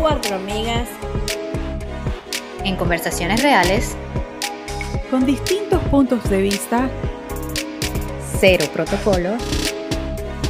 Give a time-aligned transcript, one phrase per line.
[0.00, 0.88] Cuatro amigas
[2.64, 3.94] en conversaciones reales,
[5.10, 6.90] con distintos puntos de vista,
[8.40, 9.36] cero protocolo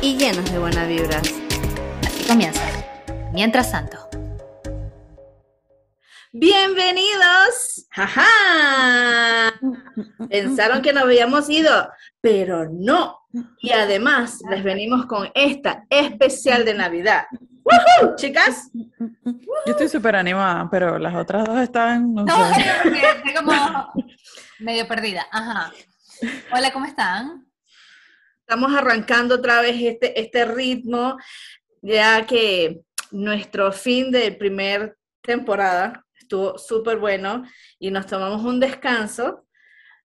[0.00, 1.22] y llenos de buenas vibras.
[2.06, 2.62] Así comienza.
[3.32, 3.98] Mientras tanto.
[6.32, 7.77] Bienvenidos.
[7.90, 9.54] ¡Jaja!
[10.28, 11.90] Pensaron que nos habíamos ido,
[12.20, 13.18] pero no.
[13.60, 17.26] Y además les venimos con esta especial de Navidad.
[17.64, 18.70] ¡Woohoo, chicas!
[18.72, 22.64] Yo estoy súper animada, pero las otras dos están, no, No, sé.
[22.82, 23.52] porque estoy como
[24.60, 25.26] medio perdida.
[25.30, 25.72] Ajá.
[26.52, 27.46] Hola, ¿cómo están?
[28.40, 31.18] Estamos arrancando otra vez este, este ritmo,
[31.82, 32.80] ya que
[33.10, 37.44] nuestro fin de primer temporada estuvo súper bueno
[37.78, 39.46] y nos tomamos un descanso.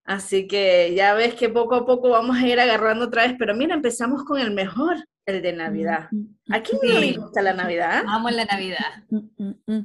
[0.06, 3.54] Así que ya ves que poco a poco vamos a ir agarrando otra vez, pero
[3.54, 6.10] mira, empezamos con el mejor, el de Navidad.
[6.50, 8.04] ¿A quién no le gusta la Navidad?
[8.08, 9.04] Amo la Navidad.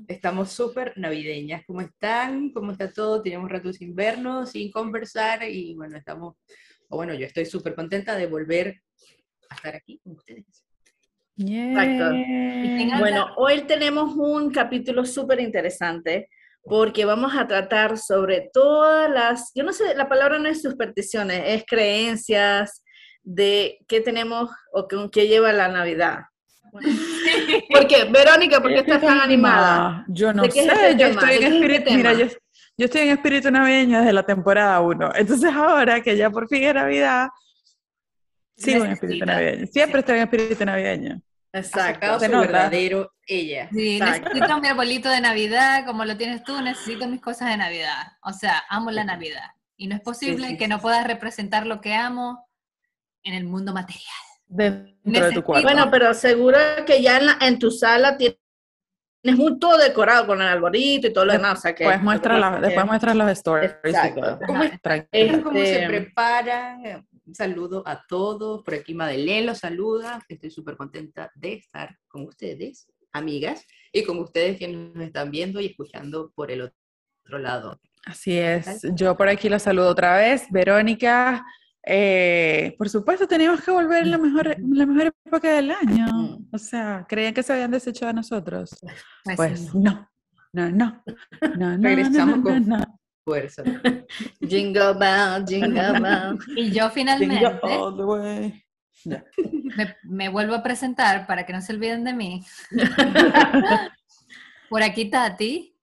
[0.07, 1.63] Estamos súper navideñas.
[1.67, 2.51] ¿Cómo están?
[2.51, 3.23] ¿Cómo está todo?
[3.23, 6.37] Tenemos rato sin vernos, sin conversar y bueno, estamos,
[6.89, 8.81] o bueno, yo estoy súper contenta de volver
[9.51, 10.65] a estar aquí con ustedes.
[11.41, 12.13] Exacto.
[12.13, 12.99] Yeah.
[12.99, 16.29] Bueno, hoy tenemos un capítulo súper interesante
[16.63, 21.43] porque vamos a tratar sobre todas las, yo no sé, la palabra no es supersticiones,
[21.47, 22.83] es creencias
[23.23, 26.21] de qué tenemos o con qué lleva la Navidad.
[27.73, 30.05] Porque, Verónica, ¿por qué estás tan animada?
[30.09, 31.93] Yo no ¿De qué sé, es este yo estoy en ¿De qué es este espíritu,
[31.95, 32.27] mira, yo,
[32.77, 35.13] yo estoy en espíritu navideño desde la temporada 1.
[35.17, 37.29] Entonces ahora que ya por fin es Navidad,
[38.57, 39.67] sigo en espíritu navideño.
[39.67, 41.23] Siempre estoy en espíritu navideño.
[41.53, 42.21] Exacto.
[42.21, 42.41] Su nota.
[42.41, 43.69] verdadero ella.
[43.73, 44.29] Sí, Exacto.
[44.35, 48.13] necesito mi arbolito de Navidad como lo tienes tú, necesito mis cosas de Navidad.
[48.23, 49.51] O sea, amo la Navidad.
[49.77, 50.71] Y no es posible sí, que sí.
[50.71, 52.47] no puedas representar lo que amo
[53.23, 54.05] en el mundo material.
[54.47, 55.67] Dentro de Necesito- tu cuarto.
[55.67, 58.39] Bueno, pero seguro que ya en, la- en tu sala tienes
[59.39, 61.59] un todo decorado con el arbolito y todo lo demás.
[61.59, 64.21] O sea que, Después muestra, la- después muestras los stories y Exacto.
[64.21, 64.41] todo.
[64.47, 64.65] ¿Cómo.
[64.83, 65.43] Tranquila.
[65.43, 67.07] ¿Cómo se Este- preparan?
[67.29, 68.63] Un saludo a todos.
[68.65, 70.25] Por aquí Madeleine los saluda.
[70.31, 75.61] Estoy súper contenta de estar con ustedes, amigas, y con ustedes quienes nos están viendo
[75.61, 77.79] y escuchando por el otro lado.
[78.07, 78.81] Así es.
[78.95, 80.47] Yo por aquí la saludo otra vez.
[80.51, 81.45] Verónica,
[81.87, 86.39] eh, por supuesto, teníamos que volver en la mejor, en la mejor época del año.
[86.51, 88.71] O sea, creían que se habían deshecho de nosotros.
[89.37, 90.09] Pues, no,
[90.55, 91.03] no, no.
[91.59, 93.01] no, no, Regresamos no, no, con- no.
[93.29, 93.63] Fuerza.
[94.41, 96.39] Jingle bell, jingle bell.
[96.57, 98.65] Y yo finalmente Jingle all the way.
[99.05, 99.23] Ya.
[99.77, 102.47] me, me vuelvo a presentar para que no se olviden de mí.
[104.71, 105.77] Por aquí Tati.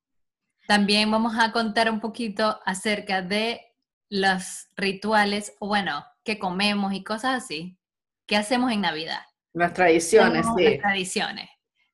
[0.68, 3.62] También vamos a contar un poquito acerca de
[4.10, 7.78] los rituales, o bueno, que comemos y cosas así.
[8.26, 9.22] ¿Qué hacemos en Navidad?
[9.54, 10.64] Las tradiciones, sí.
[10.64, 11.48] las tradiciones.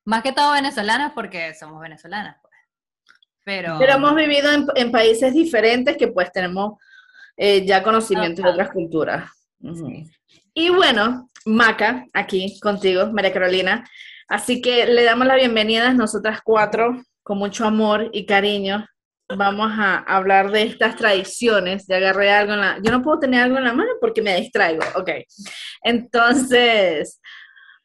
[0.06, 2.38] Más que todo venezolanas porque somos venezolanas.
[3.44, 6.78] Pero, Pero hemos vivido en, en países diferentes que pues tenemos
[7.36, 9.30] eh, ya conocimiento de otras culturas.
[9.60, 10.04] Sí.
[10.54, 13.84] Y bueno, Maca, aquí contigo, María Carolina.
[14.28, 18.86] Así que le damos la bienvenida a nosotras cuatro, con mucho amor y cariño.
[19.34, 21.86] Vamos a hablar de estas tradiciones.
[21.88, 22.78] Ya agarré algo en la...
[22.82, 24.82] Yo no puedo tener algo en la mano porque me distraigo.
[24.94, 25.10] Ok.
[25.82, 27.20] Entonces,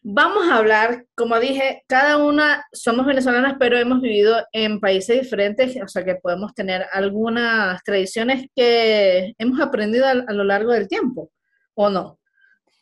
[0.09, 5.77] vamos a hablar, como dije, cada una somos venezolanas, pero hemos vivido en países diferentes,
[5.83, 11.29] o sea que podemos tener algunas tradiciones que hemos aprendido a, lo largo del tiempo,
[11.73, 12.19] ¿o no?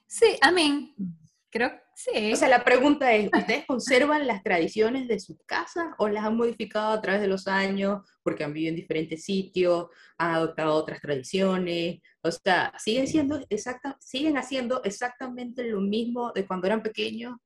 [0.06, 0.96] sí, a mí,
[1.50, 2.34] creo sí.
[2.34, 6.38] O sea, la pregunta es, ¿ustedes conservan las tradiciones de su casa o las han
[6.38, 11.02] modificado a través de los años porque han vivido en diferentes sitios, han adoptado otras
[11.02, 12.02] tradiciones?
[12.22, 17.38] O sea, ¿siguen, siendo exacta, ¿siguen haciendo exactamente lo mismo de cuando eran pequeños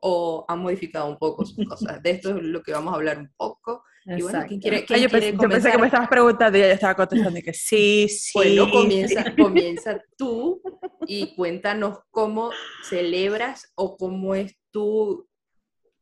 [0.00, 2.02] o han modificado un poco sus cosas?
[2.02, 3.82] De esto es lo que vamos a hablar un poco.
[4.08, 6.60] Y bueno, ¿quién quiere, quién yo, quiere pensé, yo pensé que me estabas preguntando y
[6.60, 8.30] yo estabas contestando que sí, sí.
[8.38, 8.70] Bueno, sí.
[8.70, 10.62] comienza, comienza tú
[11.08, 12.52] y cuéntanos cómo
[12.88, 15.28] celebras o cómo es tu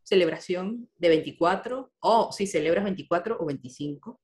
[0.02, 4.20] celebración de 24 o si celebras 24 o 25.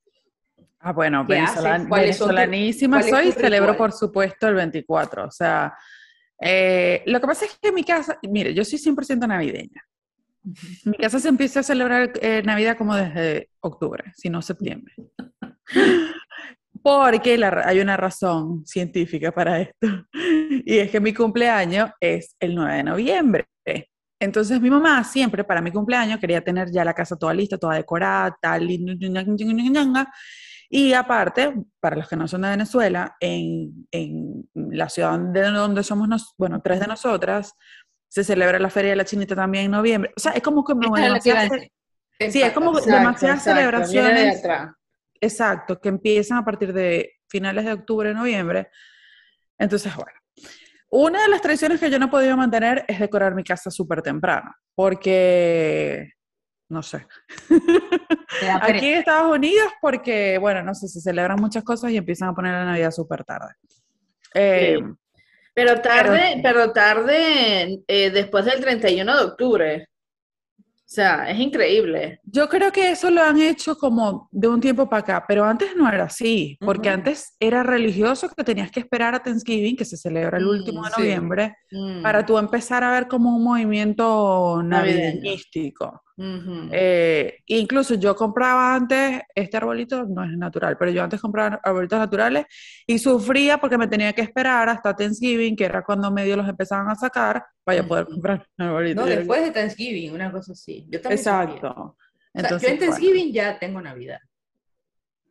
[0.81, 1.62] Ah, bueno, ¿Qué haces?
[1.64, 5.25] venezolan- ¿Cuáles son tu- venezolanísima es soy, tu celebro por supuesto el 24.
[5.26, 5.75] O sea,
[6.38, 9.82] eh, lo que pasa es que en mi casa, mire, yo soy 100% navideña.
[10.84, 14.94] Mi casa se empieza a celebrar eh, Navidad como desde octubre, si no septiembre.
[16.82, 19.87] Porque la hay una razón científica para esto.
[20.64, 23.46] Y es que mi cumpleaños es el 9 de noviembre.
[24.20, 27.76] Entonces mi mamá siempre para mi cumpleaños quería tener ya la casa toda lista, toda
[27.76, 28.84] decorada, tal, y,
[30.69, 35.82] Y aparte, para los que no son de Venezuela, en, en la ciudad de donde
[35.82, 37.54] somos, nos, bueno, tres de nosotras,
[38.10, 40.12] se celebra la Feria de la Chinita también en noviembre.
[40.16, 42.30] O sea, es como que es lo que.
[42.30, 44.42] Sí, es como Exacto, demasiadas exacto, celebraciones.
[45.20, 48.68] Exacto, que empiezan a partir de finales de octubre, noviembre.
[49.56, 50.18] Entonces, bueno,
[50.90, 54.02] una de las tradiciones que yo no he podido mantener es decorar mi casa súper
[54.02, 56.14] temprano, porque,
[56.68, 57.06] no sé,
[58.60, 62.34] aquí en Estados Unidos, porque, bueno, no sé, se celebran muchas cosas y empiezan a
[62.34, 63.54] poner la Navidad súper tarde.
[64.34, 64.84] Eh, Sí.
[65.55, 69.87] Pero tarde, pero tarde eh, después del 31 de octubre.
[70.58, 72.19] O sea, es increíble.
[72.25, 75.76] Yo creo que eso lo han hecho como de un tiempo para acá, pero antes
[75.76, 76.99] no era así, porque Ujú.
[76.99, 80.82] antes era religioso que tenías que esperar a Thanksgiving, que se celebra el Mm, último
[80.85, 81.00] de sí.
[81.00, 82.03] noviembre, Mm.
[82.03, 85.31] para tú empezar a ver como un movimiento Navideño.
[86.72, 91.99] Eh, incluso yo compraba antes, este arbolito no es natural, pero yo antes compraba arbolitos
[91.99, 92.44] naturales
[92.87, 96.88] y sufría porque me tenía que esperar hasta Thanksgiving, que era cuando medio los empezaban
[96.90, 98.12] a sacar, para yo poder Ujú.
[98.14, 99.00] comprar un arbolito.
[99.00, 100.84] No, Yo- después de Thanksgiving, una cosa así.
[100.90, 101.19] Yo también.
[101.19, 101.69] Exacto.
[101.69, 101.96] O
[102.32, 102.93] sea, Entonces, yo en bueno.
[102.93, 104.19] Thanksgiving ya tengo Navidad.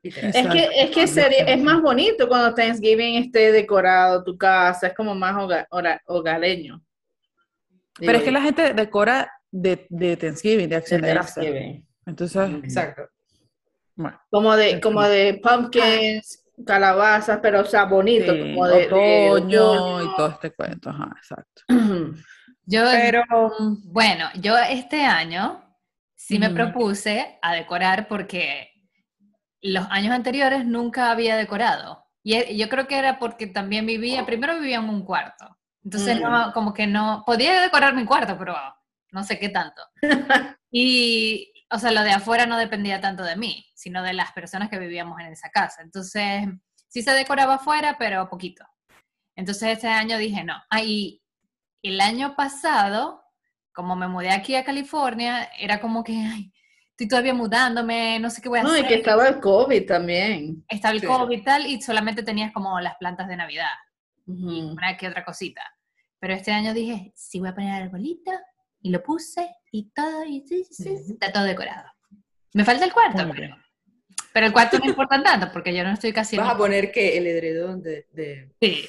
[0.02, 4.94] Es que, es que sería, es más bonito cuando Thanksgiving esté decorado tu casa, es
[4.96, 6.82] como más hoga- hora- hogareño.
[8.00, 11.36] Pero es que la gente decora de, de Thanksgiving, de acción de gracias.
[11.36, 11.88] Thanksgiving.
[12.06, 13.04] Entonces, Exacto.
[13.96, 14.20] bueno.
[14.30, 20.04] Como de, como de pumpkins, calabazas, pero o sea, bonito, sí, como de, de otoño
[20.04, 21.62] y todo este cuento, ajá, exacto.
[22.66, 23.24] Yo, Pero,
[23.86, 25.64] bueno, yo este año
[26.14, 28.70] sí me propuse a decorar porque
[29.62, 32.06] los años anteriores nunca había decorado.
[32.22, 35.58] Y e- yo creo que era porque también vivía, primero vivía en un cuarto.
[35.84, 36.22] Entonces, Mm.
[36.22, 38.54] no, como que no, podía decorar mi cuarto, pero
[39.12, 39.82] no sé qué tanto.
[40.72, 44.70] Y, o sea, lo de afuera no dependía tanto de mí, sino de las personas
[44.70, 45.82] que vivíamos en esa casa.
[45.82, 46.46] Entonces,
[46.88, 48.64] sí se decoraba afuera, pero poquito.
[49.36, 50.54] Entonces, este año dije, no.
[50.70, 51.24] Ahí,
[51.82, 53.24] el año pasado,
[53.74, 56.54] como me mudé aquí a California, era como que, ay,
[56.92, 58.88] estoy todavía mudándome, no sé qué voy a No, y hacer.
[58.90, 60.64] que estaba el COVID también.
[60.70, 61.08] Estaba el Sí.
[61.08, 63.72] COVID y tal, y solamente tenías como las plantas de Navidad
[64.28, 64.74] Ujú.
[64.74, 65.64] una que otra cosita.
[66.20, 68.32] Pero este año dije, sí voy a poner arbolito,
[68.82, 71.90] y lo puse, y todo, y sí, sí, está todo decorado.
[72.54, 73.30] Me falta el cuarto,
[74.34, 77.18] pero, el cuarto no importa tanto, porque yo no estoy casi Vas a poner que
[77.18, 78.88] el edredón de, de, sí,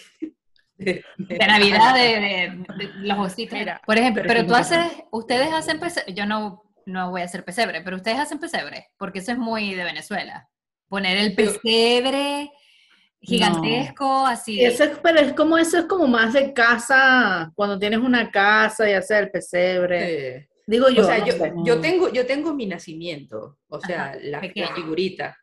[0.76, 2.64] de- de Navidad, de,
[3.00, 3.58] los ositos.
[3.84, 7.81] Por ejemplo, pero tú haces, ustedes hacen pesebre, yo no, no voy a hacer pesebre,
[7.82, 10.48] pero ustedes hacen pesebre, porque eso es muy de Venezuela.
[10.88, 12.50] Poner el pesebre
[13.20, 14.62] gigantesco, así.
[14.64, 18.88] Eso es, pero es como eso es como más de casa, cuando tienes una casa
[18.88, 20.37] y hacer el pesebre.
[20.37, 21.52] eh, Digo yo, o sea, no yo, sé.
[21.64, 25.37] yo tengo, yo tengo mi nacimiento, o sea, Ajá, la, la figurita.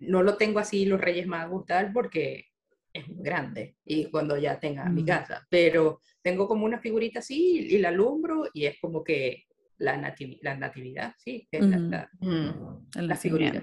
[0.00, 2.46] No lo tengo así los Reyes Magos tal porque
[2.92, 5.06] es muy grande y cuando ya tenga mi Mm.
[5.06, 9.44] casa, pero tengo como una figurita así y la alumbro y es como que
[9.78, 11.90] la, nativi- la natividad, sí, que es la- Ujú.
[11.90, 13.06] la- Mm.
[13.06, 13.62] la figurita.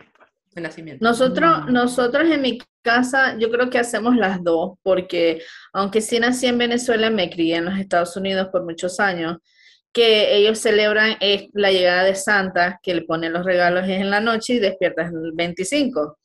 [0.56, 1.04] El nacimiento.
[1.04, 1.74] Nosotros, Mm.
[1.74, 5.42] nosotros en mi casa, yo creo que hacemos las dos, porque
[5.74, 9.38] aunque sí nací en Venezuela, me crié en los Estados Unidos por muchos años,
[9.94, 14.20] que ellos celebran es la llegada de Santa, que le ponen los regalos en la
[14.22, 16.18] noche y despiertas el 25.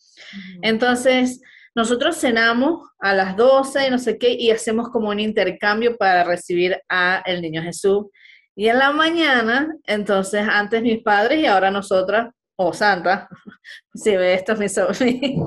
[0.62, 1.40] Entonces,
[1.74, 6.24] nosotros cenamos a las 12 y no sé qué, y hacemos como un intercambio para
[6.24, 8.06] recibir a el niño Jesús.
[8.54, 13.28] Y en la mañana, entonces, antes mis padres y ahora nosotras, o Santa,
[13.94, 15.46] si ve esto mi, so- mi,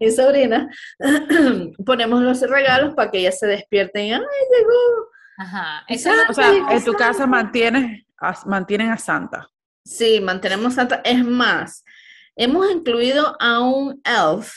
[0.00, 0.68] mi sobrina,
[1.86, 5.08] ponemos los regalos para que ella se despierte y, ay, llegó.
[5.38, 5.84] Ajá.
[5.88, 9.48] Eso O sea, en tu casa mantienes, a- mantienen a Santa.
[9.84, 11.00] Sí, mantenemos Santa.
[11.04, 11.84] Es más,
[12.36, 14.52] hemos incluido a un elf,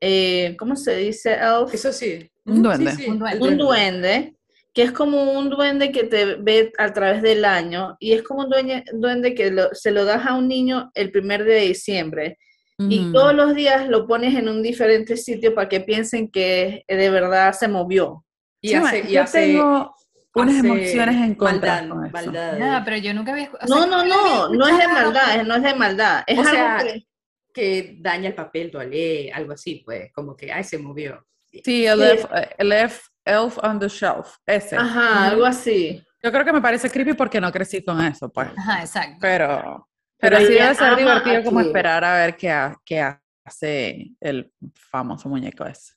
[0.00, 1.72] eh, ¿cómo se dice elf?
[1.72, 2.30] Eso sí.
[2.44, 2.90] Un Ujú, duende.
[2.92, 3.48] sí, sí, Un duende.
[3.48, 4.35] un duende,
[4.76, 8.42] que es como un duende que te ve a través del año, y es como
[8.42, 12.36] un duende, duende que lo- se lo das a un niño el primer de diciembre,
[12.78, 13.12] y Ujú.
[13.12, 17.54] todos los días lo pones en un diferente sitio para que piensen que de verdad
[17.54, 18.22] se movió.
[18.60, 19.94] Y Sí, hace, ma- y yo hace- tengo
[20.34, 22.12] unas hace emociones en contra maldad- con eso.
[22.12, 22.60] maldades.
[22.60, 25.42] Nada, pero yo nunca había o sea, No, no, yo no, no es de maldad,
[25.46, 27.06] no es de maldad, es O algo sea, que-
[27.54, 31.24] que daña el papel toalé, algo así, pues, como que, ay, se movió.
[31.64, 32.04] Sí, el Sí.
[32.10, 32.24] elf,
[32.58, 34.76] el elf, elf on the shelf, ese.
[34.76, 36.02] ajá, algo así.
[36.22, 38.48] Yo creo que me parece creepy porque no crecí con eso, pues.
[38.56, 39.18] Ajá, exacto.
[39.20, 43.14] Pero, Pero pero sí debe ser divertido como esperar a ver qué, ha- qué
[43.44, 45.92] hace el famoso muñeco ese.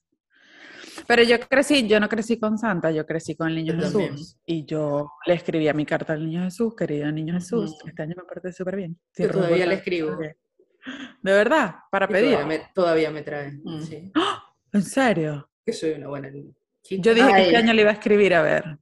[1.08, 3.94] Pero yo crecí, yo no crecí con Santa, yo crecí con el Niño Yo Jesús.
[3.94, 4.16] también.
[4.46, 7.76] Y yo le escribía mi carta al Niño Jesús, querido Niño Jesús.
[7.88, 9.00] Este año me porté súper bien.
[9.14, 10.18] Sí, Yo todavía le escribo.
[10.18, 10.36] bien.
[11.22, 12.32] De verdad, para Y pedir.
[12.36, 13.62] Todavía me, todavía me traen.
[13.64, 13.82] Mm.
[13.82, 14.12] Sí.
[14.74, 15.50] ¿En serio?
[15.66, 16.59] Que soy una buena chica.
[16.90, 18.80] Yo dije que este año le iba a escribir a ver.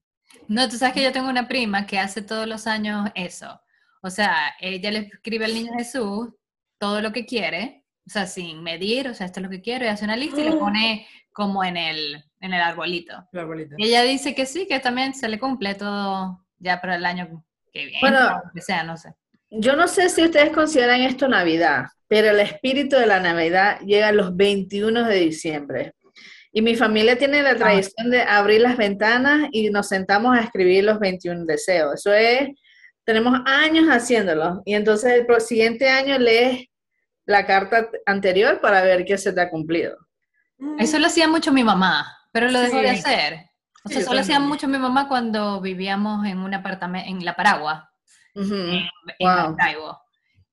[0.47, 3.59] No, tú sabes que yo tengo una prima que hace todos los años eso.
[4.01, 6.29] O sea, ella le escribe al niño Jesús
[6.77, 9.85] todo lo que quiere, o sea, sin medir, o sea, esto es lo que quiero,
[9.85, 13.27] y hace una lista y le pone como en el, en el arbolito.
[13.31, 13.75] La arbolita.
[13.77, 17.43] Y ella dice que sí, que también se le cumple todo ya para el año
[17.73, 18.19] que viene, Bueno.
[18.19, 19.13] o lo que sea, no sé.
[19.49, 24.11] Yo no sé si ustedes consideran esto Navidad, pero el espíritu de la Navidad llega
[24.11, 25.93] los 21 de diciembre.
[26.57, 30.85] Y mi familia tiene la tradición de abrir las ventanas y nos sentamos a escribir
[30.85, 31.93] los 21 deseos.
[31.93, 32.49] Eso es,
[33.03, 34.63] tenemos años haciéndolo.
[34.65, 36.65] Y entonces el siguiente año lees
[37.27, 39.97] la carta anterior para ver qué se te ha cumplido.
[40.57, 40.79] Mm.
[40.79, 42.99] Eso lo hacía mucho mi mamá, pero lo dejó de Sí.
[43.01, 43.33] hacer.
[43.85, 47.23] O Sí, sea, yo solo hacía mucho mi mamá cuando vivíamos en un apartamento, en
[47.23, 47.91] La Paragua,
[48.33, 48.87] en, en
[49.19, 49.55] Wow.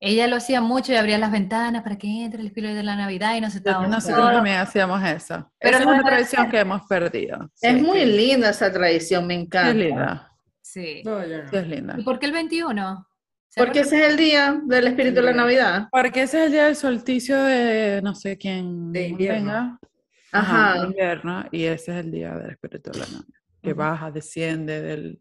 [0.06, 2.94] Ella lo hacía mucho y abría las ventanas para que entre el espíritu de la
[2.94, 4.32] Navidad y nos sentábamos Nosotros todos.
[4.32, 5.50] también hacíamos eso.
[5.58, 7.50] Pero Esa es una tradición que hemos perdido.
[7.61, 8.06] Es Sí, muy sí.
[8.06, 9.70] linda esa tradición, me encanta.
[9.70, 10.32] es linda.
[10.61, 11.02] Sí.
[11.04, 11.49] No, no.
[11.49, 11.94] Sí, es linda.
[11.99, 13.08] ¿Y por qué el 21?
[13.49, 15.88] ¿Se Porque ese es el día del espíritu de la Navidad.
[15.90, 19.38] Porque ese es el día del solsticio de no sé quién De invierno.
[19.52, 19.78] venga.
[20.32, 20.80] Ajá.
[20.80, 21.44] de invierno.
[21.52, 23.34] Y ese es el día del espíritu de la Navidad.
[23.62, 23.78] Que Ujú.
[23.78, 25.20] baja, desciende del.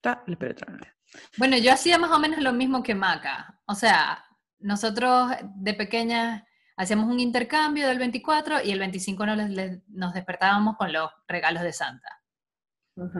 [0.00, 0.94] Ta, el espíritu de la Navidad.
[1.36, 3.57] Bueno, yo hacía más o menos lo mismo que Maca.
[3.68, 4.24] O sea,
[4.60, 6.42] nosotros de pequeñas
[6.76, 11.10] hacíamos un intercambio del 24 y el 25 nos, les- les- nos despertábamos con los
[11.26, 12.08] regalos de Santa.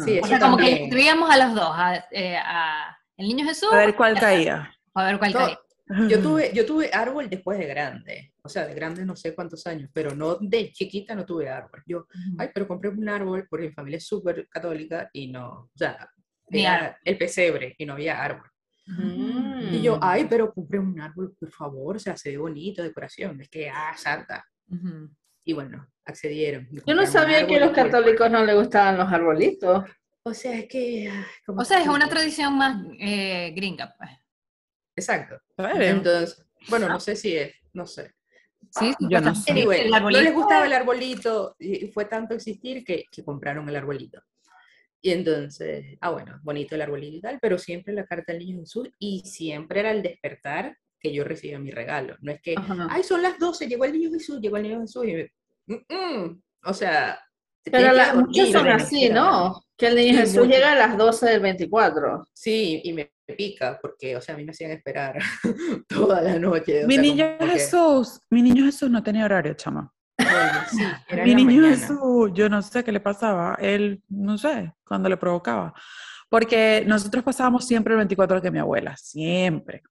[0.04, 3.68] Sí, O sea, como que escribíamos a los dos, a, eh, a el niño Jesús,
[3.72, 4.74] A ver cuál caía.
[4.94, 5.58] a ver cuál No, caía.
[6.08, 8.34] Yo tuve, yo tuve árbol después de grande.
[8.42, 11.82] O sea, de grande no sé cuántos años, pero no de chiquita no tuve árbol.
[11.86, 12.06] Yo,
[12.38, 16.10] ay, pero compré un árbol porque mi familia es súper católica y no, o sea,
[16.50, 18.50] era el pesebre y no había árbol.
[18.88, 19.74] Mm.
[19.74, 23.40] Y yo, ay, pero compré un árbol, por favor, o sea, se ve bonito, decoración,
[23.40, 24.46] es que, ah, santa.
[25.44, 26.68] Y bueno, accedieron.
[26.86, 29.84] Yo no sabía que a los católicos no les gustaban los arbolitos.
[30.22, 31.08] O sea, es que...
[31.10, 34.10] ah, ¿cómo O sea, es una tradición más eh, gringa, pues.
[34.96, 35.40] Exacto.
[35.56, 38.14] Entonces, bueno, no sé si es, no sé.
[38.70, 39.52] Sí, Yo no sé.
[39.52, 43.76] Anyway, el no les gustaba el arbolito y fue tanto existir que, que compraron el
[43.76, 44.22] arbolito.
[45.00, 48.60] Y entonces, ah, bueno, bonito el arbolito y tal, pero siempre la carta del niño
[48.60, 52.16] Jesús y siempre era el despertar que yo recibía mi regalo.
[52.20, 52.88] No es que, Ajá.
[52.90, 55.04] ay, son las 12, llegó el niño Jesús, llegó el niño Jesús.
[55.06, 55.30] Y me,
[55.66, 56.42] "Mm, mm".
[56.64, 57.20] O sea,
[57.62, 59.62] Pero la- muchos son así, ¿no?
[59.76, 62.26] Que el niño Sí, Jesús llega a las 12 del 24.
[62.32, 65.18] Sí, y me pica, porque, o sea, a mí me hacían esperar
[65.88, 66.86] toda la noche.
[66.86, 69.92] Mi sea, niño que- Jesús, mi niño Jesús no tenía horario, chama.
[70.70, 71.76] Sí, era Mi niño mañana.
[71.76, 75.72] Jesús, yo no sé qué le pasaba, él, no sé, cuando le provocaba.
[76.30, 79.82] Porque nosotros pasábamos siempre el 24 que mi abuela, siempre.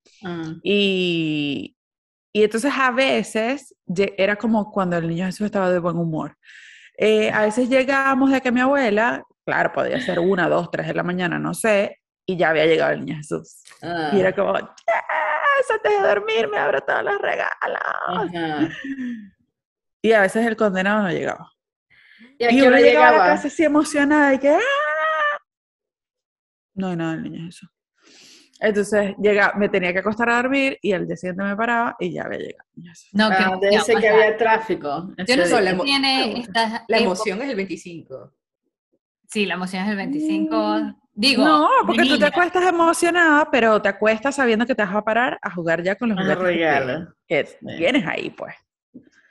[0.61, 1.75] Y,
[2.31, 3.75] y entonces a veces
[4.17, 6.37] era como cuando el niño Jesús estaba de buen humor.
[6.97, 10.93] Eh, a veces llegábamos de que mi abuela, claro, podía ser una, dos, tres de
[10.93, 13.63] la mañana, no sé, y ya había llegado el niño Jesús.
[13.81, 17.51] Ah, Y era como, yes, antes de dormir me abro todos los regalos.
[18.07, 18.69] ajá.
[20.01, 21.51] Y a veces el condenado no llegaba.
[22.37, 24.59] ¿Y a Y uno llegaba a la casa así emocionada y que ¡ah!
[26.75, 27.69] No hay nada del niño Jesús.
[28.59, 32.11] Entonces llega, me tenía que acostar a dormir y al día siguiente me paraba y
[32.13, 32.69] ya había llegado.
[33.13, 35.13] No, que Ah, no, que había tráfico.
[35.27, 38.33] Yo no sé la tiene esta La emoción es el 25.
[39.27, 40.95] Sí, la emoción es el 25.
[41.13, 45.03] Digo, no, porque tú te acuestas emocionada, pero te acuestas sabiendo que te vas a
[45.03, 48.53] parar a jugar ya con los Ah, juguetes que que tienes ahí, pues.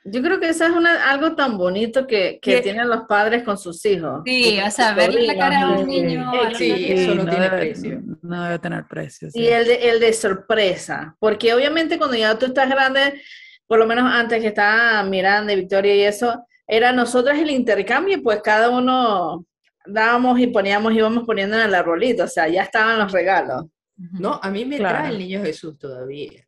[0.09, 3.57] Yo creo que eso es una, algo tan bonito que, que tienen los padres con
[3.57, 4.21] sus hijos.
[4.25, 6.31] Sí, o sea, verle la cara a un niño.
[6.31, 8.01] a Sí, eso no tiene debe, precio.
[8.21, 9.29] No debe tener precio.
[9.31, 9.39] sí.
[9.41, 13.21] Y el de, el de sorpresa, porque obviamente cuando ya tú estás grande,
[13.67, 18.21] por lo menos antes que estaba Miranda y Victoria y eso, era nosotras el intercambio,
[18.23, 19.45] pues cada uno
[19.85, 23.65] dábamos y poníamos, íbamos poniendo en el arbolito, o sea, ya estaban los regalos.
[23.97, 24.99] No, a mí me Claro.
[24.99, 26.46] trae el niño Jesús todavía.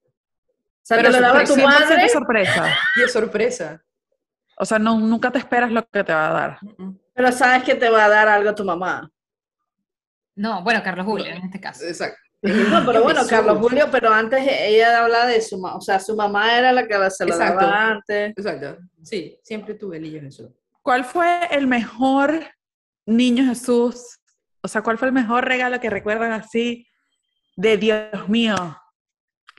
[0.90, 2.78] Sea, Pero te lo daba tu 100% madre, sorpresa.
[2.96, 3.84] Y es sorpresa.
[4.58, 6.60] O sea, no, nunca te esperas lo que te va a dar.
[7.14, 9.10] Pero sabes que te va a dar algo tu mamá.
[10.36, 11.86] No, bueno, Carlos Julio en este caso.
[11.86, 12.18] Exacto.
[12.42, 13.22] No, pero bueno.
[13.30, 16.88] Carlos Julio, pero antes ella hablaba de su mamá, o sea, su mamá era la
[16.88, 17.66] que se lo Exacto.
[17.66, 18.34] daba antes.
[18.36, 18.78] Exacto.
[19.04, 20.50] Sí, siempre tuve el niño Jesús.
[20.82, 22.46] ¿Cuál fue el mejor
[23.06, 24.20] niño Jesús?
[24.62, 26.88] O sea, ¿cuál fue el mejor regalo que recuerdan así
[27.56, 28.56] de Dios mío?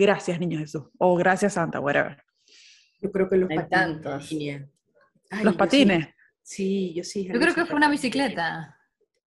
[0.00, 0.84] Gracias, niño Jesús.
[0.98, 2.22] O gracias, Santa, whatever.
[3.02, 3.70] Yo creo que los Hay patines.
[3.70, 4.18] tantos.
[4.30, 4.68] Virginia.
[5.30, 6.06] Ay, Los yo patines.
[6.42, 7.28] Sí, sí, yo sí.
[7.32, 8.76] Yo creo que fue una bicicleta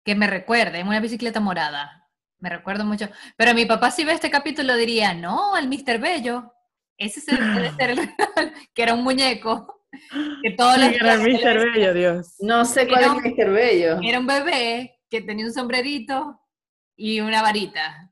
[0.04, 2.08] que me recuerde, una bicicleta morada.
[2.40, 3.10] Me recuerdo mucho.
[3.38, 6.00] Pero mi papá si ve este capítulo diría, no, el Mr.
[6.00, 6.54] Bello.
[6.98, 8.00] ese es el, debe ser el
[8.74, 9.84] que era un muñeco,
[10.42, 11.72] que todos los Sí, era días Mr.
[11.74, 12.36] Bello, Dios.
[12.40, 13.50] No sé cuál Era es Mr.
[13.52, 14.00] Bello.
[14.02, 16.40] Era un bebé que tenía un sombrerito
[16.96, 18.11] y una varita.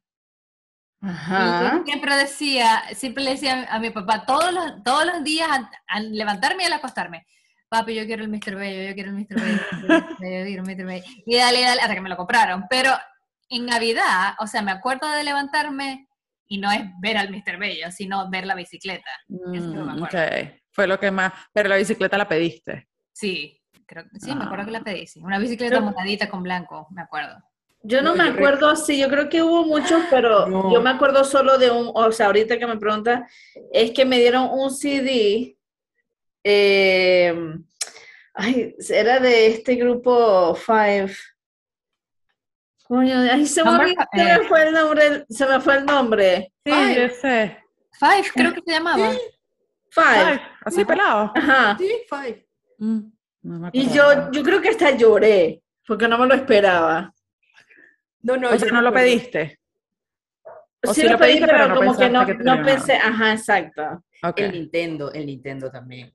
[1.01, 1.81] Ajá.
[1.85, 6.11] siempre decía, siempre le decía a mi papá, todos los, todos los días al, al
[6.11, 7.25] levantarme y al acostarme,
[7.69, 8.55] papi, yo quiero el Mr.
[8.55, 9.35] Bello, yo quiero el Mr.
[9.41, 10.85] Bello, yo quiero el Mr.
[10.85, 11.03] Bello.
[11.25, 12.65] Y dale, dale, hasta que me lo compraron.
[12.69, 12.91] Pero
[13.49, 16.07] en Navidad, o sea, me acuerdo de levantarme
[16.47, 17.57] y no es ver al Mr.
[17.57, 19.09] Bello, sino ver la bicicleta.
[19.27, 20.15] Mm, ok,
[20.71, 22.89] fue lo que más, pero la bicicleta la pediste.
[23.13, 24.83] Sí, creo, sí, me acuerdo que la Ah.
[24.83, 25.21] pedí, sí.
[25.23, 27.37] Una bicicleta moradita con blanco, me acuerdo.
[27.81, 30.71] Yo no No, me acuerdo, sí, yo creo que hubo muchos, pero No.
[30.71, 33.27] yo me acuerdo solo de un, o sea, ahorita que me pregunta,
[33.71, 35.57] es que me dieron un CD,
[36.43, 37.33] eh,
[38.33, 41.15] ay, era de este grupo Five.
[42.83, 44.39] Coño, ay, se me, se me eh.
[44.47, 46.51] fue el nombre, se me fue el nombre.
[46.65, 46.95] Sí, Ay.
[46.95, 47.57] yo sé.
[47.99, 49.11] Five, creo que se llamaba.
[49.91, 50.41] Five.
[50.65, 51.31] Así pelado.
[51.35, 51.77] Ajá.
[51.77, 52.47] Sí, five.
[52.79, 52.99] Mm,
[53.43, 57.13] no Y yo, yo creo que hasta lloré, porque no me lo esperaba.
[58.21, 59.59] No, no, o sea, no lo pediste.
[60.85, 63.33] O sí sí lo pediste, pero, pero no como que no, que no pensé, ajá,
[63.33, 64.03] exacto.
[64.35, 66.13] El Nintendo, el Nintendo también.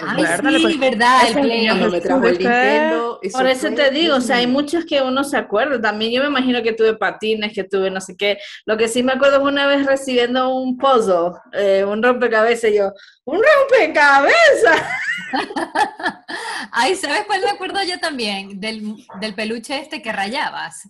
[0.00, 1.66] Ay, le sí, pon- verdad, el Play.
[1.66, 3.20] Cuando me trajo el Nintendo.
[3.32, 5.80] Por eso te digo, o sea, hay muchos que uno se acuerda.
[5.80, 8.38] También yo me imagino que tuve patines, que tuve no sé qué.
[8.64, 12.76] Lo que sí me acuerdo es una vez recibiendo un puzzle, eh, un rompecabezas, y
[12.76, 12.92] yo,
[13.24, 14.82] ¡un rompecabezas!
[16.72, 18.60] Ay, ¿sabes cuál me acuerdo yo también?
[18.60, 20.88] Del, del peluche este que rayabas.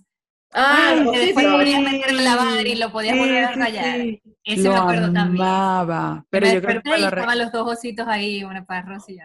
[0.52, 3.44] Ah, Ay, sí, después lo podías meter en la lavar y lo podías Sí, volver
[3.44, 3.96] a sí, rayar.
[3.96, 4.22] sí.
[4.44, 5.44] Ese lo me acuerdo también.
[5.46, 6.24] amaba.
[6.30, 9.12] Pero me yo creo que y lo estaban los dos ositos ahí, una para y
[9.12, 9.18] mí.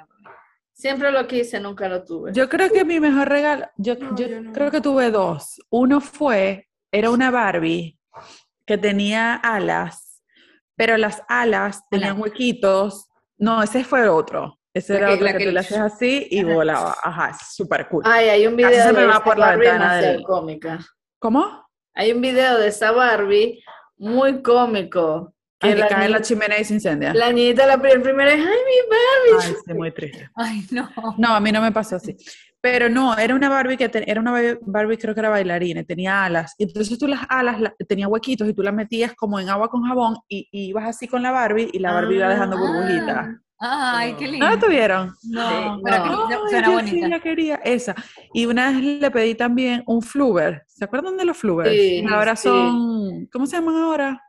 [0.74, 2.34] Siempre lo quise, nunca lo tuve.
[2.34, 4.52] Yo creo que mi mejor regalo, yo, No, yo yo no.
[4.52, 5.62] creo que tuve dos.
[5.70, 7.98] Uno fue, era una Barbie
[8.66, 10.22] que tenía alas,
[10.76, 13.08] pero las alas tenían huequitos.
[13.38, 14.60] No, ese fue otro.
[14.74, 16.54] Ese La era que- otro la que, que- tú le hacías así y Ajá.
[16.54, 16.96] volaba.
[17.04, 18.04] Ajá, es súper cool.
[18.06, 20.80] Ay, hay un Casi video se me de va por la Barbie ventana del- cómica.
[21.24, 21.70] ¿Cómo?
[21.96, 23.64] Hay un video de esa Barbie
[23.96, 25.34] muy cómico.
[25.58, 27.14] Que, la cae en la chimenea y se incendia.
[27.14, 29.46] La niñita, la pri- primera es, ay, mi Barbie.
[29.48, 30.30] Ay, sí, muy triste.
[30.36, 30.90] Ay, no.
[31.18, 32.18] No, a mí no me pasó así.
[32.60, 34.34] Pero no, era una Barbie que te- era una
[34.64, 36.56] Barbie, creo que era bailarina, y tenía alas.
[36.58, 39.84] Entonces tú las alas la- tenía huequitos y tú las metías como en agua con
[39.84, 43.40] jabón y, y ibas así con la Barbie y la Barbie iba dejando Ah.
[43.66, 44.32] Ay, qué No.
[44.32, 44.46] lindo.
[44.50, 45.08] ¿No la tuvieron?
[45.24, 46.28] No, Sí, pero no.
[46.28, 46.92] Ay, suena yo bonita.
[46.92, 47.96] sí la quería, esa.
[48.34, 50.64] Y una vez le pedí también un fluver.
[50.68, 51.72] ¿Se acuerdan de los fluvers?
[51.72, 52.50] Sí, ahora sí.
[52.50, 54.22] son, ¿cómo se llaman ahora?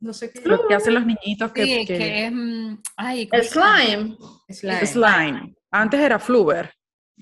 [0.00, 0.40] No sé qué.
[0.48, 2.32] Lo que hacen los niñitos que, Sí, que- que es.
[2.32, 4.16] mm, Ay, ¿cómo El slime.
[4.48, 4.86] Slime.
[4.86, 5.54] slime.
[5.70, 6.72] Antes era fluver,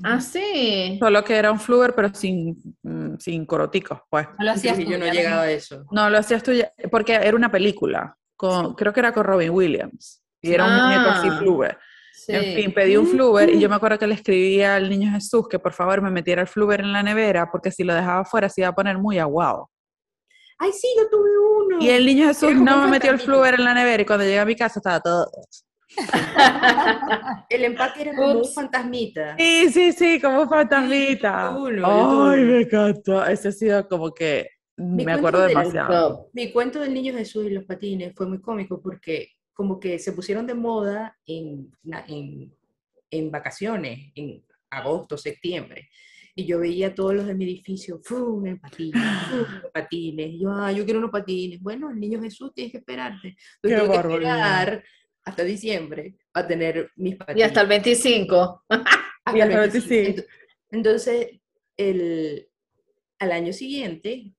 [0.05, 0.97] Ah, sí.
[1.01, 4.29] solo que era un fluver pero sin, mm, sin coroticos, pues.
[4.39, 5.85] No lo hacías tú, yo no ya llegaba a eso.
[5.91, 9.51] No, lo hacías tú ya- porque era una película, con, creo que era con Robin
[9.51, 11.37] Williams, y era un muñeco así Ah.
[11.39, 11.79] fluver.
[12.13, 12.33] sí.
[12.35, 15.49] En fin, pedí un fluver y yo me acuerdo que le escribí al niño Jesús
[15.49, 18.49] que por favor me metiera el fluver en la nevera porque si lo dejaba afuera
[18.49, 19.71] se iba a poner muy aguado.
[20.59, 21.31] Ay, sí, yo tuve
[21.65, 21.79] uno.
[21.81, 24.25] Y el niño Jesús no un me metió el fluver en la nevera y cuando
[24.25, 25.31] llegué a mi casa estaba todo...
[27.49, 28.55] El empaque era como un Ups.
[28.55, 29.37] fantasmita.
[29.39, 31.55] Sí, sí, sí, como un fantasmita.
[31.55, 33.25] Tuve uno, Ay, me encantó.
[33.25, 36.09] Ese ha sido como que me cuento acuerdo del demasiado.
[36.19, 36.27] Top.
[36.35, 40.13] Mi cuento del niño Jesús y los patines fue muy cómico porque como que se
[40.13, 41.73] pusieron de moda en,
[42.07, 42.55] en,
[43.11, 45.91] en vacaciones, en agosto, septiembre.
[46.37, 48.47] Y yo veía a todos los de mi edificio, ¡fum!
[48.47, 49.41] en patines, ¡fum!
[49.65, 50.31] en patines.
[50.31, 51.61] Y yo, ah, yo quiero unos patines.
[51.61, 53.37] Bueno, el niño Jesús tienes que esperarte.
[53.61, 54.85] Entonces tuve que esperar
[55.25, 57.41] hasta diciembre a tener mis patines.
[57.41, 58.65] Y hasta el 25.
[59.25, 59.89] Hasta Y hasta el 25.
[59.89, 60.23] 25.
[60.23, 60.27] Ento-
[60.71, 61.41] Entonces,
[61.77, 62.49] el,
[63.19, 64.33] al año siguiente,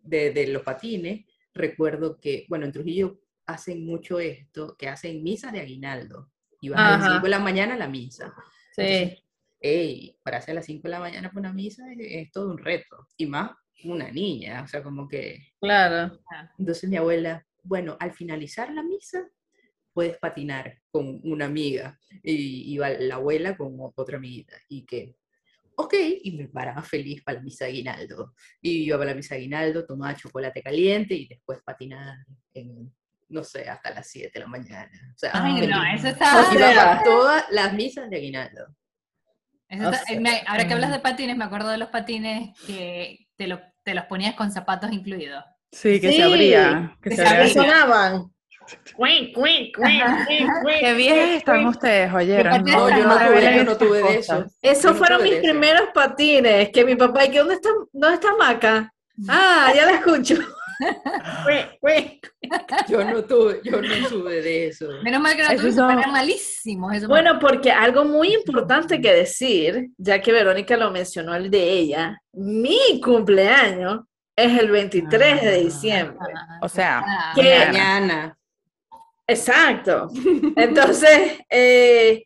[0.00, 3.18] de, de los patines, recuerdo que, bueno, en Trujillo
[3.52, 6.30] hacen mucho esto, que hacen misa de aguinaldo.
[6.60, 7.12] Y vas a las Ajá.
[7.14, 8.34] 5 de la mañana a la misa.
[8.72, 8.82] Sí.
[8.82, 12.50] Entonces, para hacer a las 5 de la mañana para una misa es, es todo
[12.50, 13.06] un reto.
[13.16, 13.52] Y más
[13.84, 15.54] una niña, o sea, como que...
[15.60, 16.18] Claro.
[16.58, 19.26] Entonces mi abuela, bueno, al finalizar la misa,
[19.92, 21.98] puedes patinar con una amiga.
[22.22, 24.56] Y iba la abuela con otra amiguita.
[24.68, 25.16] Y que,
[25.76, 28.34] ok, y me paraba feliz para la misa de aguinaldo.
[28.60, 32.18] Y iba para la misa de aguinaldo, tomaba chocolate caliente y después patinar
[32.54, 32.92] en,
[33.30, 34.90] no sé, hasta las 7 de la mañana.
[35.14, 36.44] O sea, Ay, no, eso está.
[36.44, 38.66] sea, Iba para todas las misas de aguinaldo.
[39.68, 40.92] eso o está- sea, me- ahora que hablas mm.
[40.94, 44.92] de patines, me acuerdo de los patines que te, lo- te los ponías con zapatos
[44.92, 45.44] incluidos.
[45.72, 46.96] Sí, que Sí, se abría.
[47.02, 47.48] Que que se abría.
[47.54, 48.32] sonaban.
[50.80, 52.62] Qué viejas están ustedes, oyeron.
[52.64, 54.44] No, yo no tuve, yo no tuve de eso.
[54.62, 58.34] Esos no fueron mis primeros patines, que mi papá, ¿y que dónde está, dónde está
[58.36, 58.92] Maca?
[59.28, 60.34] Ah, ya la escucho.
[62.88, 64.88] Yo no tuve, yo no tuve de eso.
[65.02, 66.90] Menos mal que no son- malísimo.
[66.90, 71.70] Eso Bueno, porque algo muy importante que decir, ya que Verónica lo mencionó el de
[71.72, 74.00] ella, mi cumpleaños
[74.36, 76.18] es el 23 de diciembre.
[76.34, 78.36] Ah, O sea, ah, mañana.
[79.26, 80.08] Exacto.
[80.56, 82.24] Entonces, eh,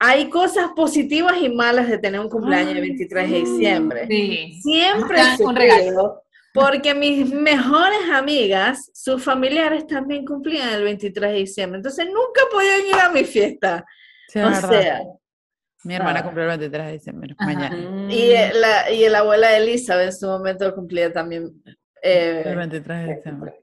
[0.00, 4.06] hay cosas positivas y malas de tener un cumpleaños el 23 de diciembre.
[4.08, 4.60] Sí.
[4.62, 6.22] Siempre un regalo.
[6.54, 12.86] Porque mis mejores amigas, sus familiares también cumplían el 23 de diciembre, entonces nunca podían
[12.86, 13.84] ir a mi fiesta.
[14.28, 14.68] Sí, o verdad.
[14.70, 15.00] sea,
[15.84, 16.24] Mi hermana ah.
[16.24, 17.46] cumple el 23 de diciembre, Ajá.
[17.52, 18.12] mañana.
[18.12, 21.50] y, eh, la, y la abuela de Elizabeth en su momento cumplía también.
[22.02, 23.54] eh, El 23 de diciembre.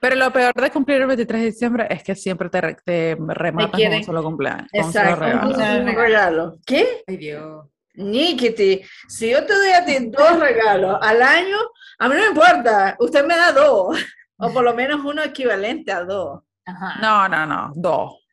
[0.00, 3.80] Pero lo peor de cumplir el 23 de diciembre es que siempre te, te rematas
[3.80, 4.68] con un solo cumpleaños.
[4.70, 5.48] con un solo exacto, regalo.
[5.48, 5.80] un, regalo.
[5.90, 6.58] un regalo.
[6.64, 7.02] ¿Qué?
[7.06, 7.66] Ay, Dios.
[7.94, 11.56] Nikiti, si yo te doy a ti dos regalos al año,
[11.98, 13.98] a mí no me importa, usted me da dos,
[14.38, 16.40] o por lo menos uno equivalente a dos.
[16.64, 16.98] Ajá.
[17.00, 18.24] No, no, no, dos.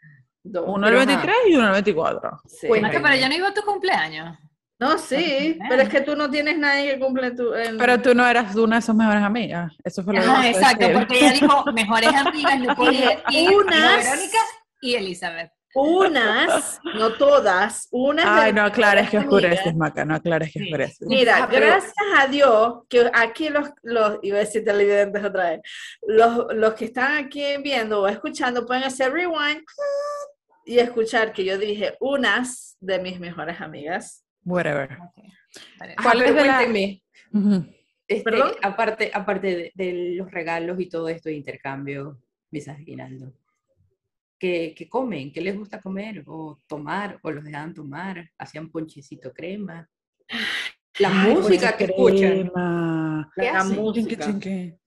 [0.43, 0.63] dos.
[0.67, 1.21] Uno el Pero, ajá.
[1.21, 2.41] 23 y uno el 24.
[2.45, 2.67] Sí.
[2.67, 4.37] Pues, Maca, pero yo no iba a tu cumpleaños.
[4.77, 7.49] No, sí, pero es que tú no tienes nadie que cumple tu...
[7.79, 9.71] Pero tú no eras una de sus mejores amigas.
[9.81, 10.97] Eso fue lo que Ajá, quise exacto, decir.
[10.99, 14.37] porque ella dijo mejores amigas, podía ir Unas- Verónica
[14.81, 15.51] y Elizabeth.
[15.75, 18.25] Unas, no todas, unas...
[18.27, 19.75] Ay, no aclares que oscureces.
[19.75, 20.65] Maca, no aclares que Sí.
[20.65, 21.07] oscureces.
[21.07, 25.49] Mira, Ah, pero- gracias a Dios que aquí los, los iba a decir televidentes otra
[25.51, 25.61] vez,
[26.07, 29.63] los, los que están aquí viendo o escuchando pueden hacer rewind
[30.65, 34.23] y escuchar que yo dije unas de mis mejores amigas.
[34.45, 34.97] Whatever.
[35.79, 35.95] Vale.
[36.01, 36.63] ¿Cuál es de la-
[38.07, 42.19] este, aparte, aparte de, de los regalos y todo esto de intercambio,
[42.51, 43.33] Misa Aguinaldo,
[44.39, 45.31] ¿qué, qué comen?
[45.31, 46.23] ¿Qué les gusta comer?
[46.27, 47.19] ¿O tomar?
[47.23, 48.29] ¿O los dejaban tomar?
[48.37, 49.87] ¿Hacían ponchecito crema?
[50.99, 52.41] La Ay, música que escuchan.
[52.49, 53.31] crema.
[53.35, 53.79] ¿Qué La hacen?
[53.81, 54.25] música.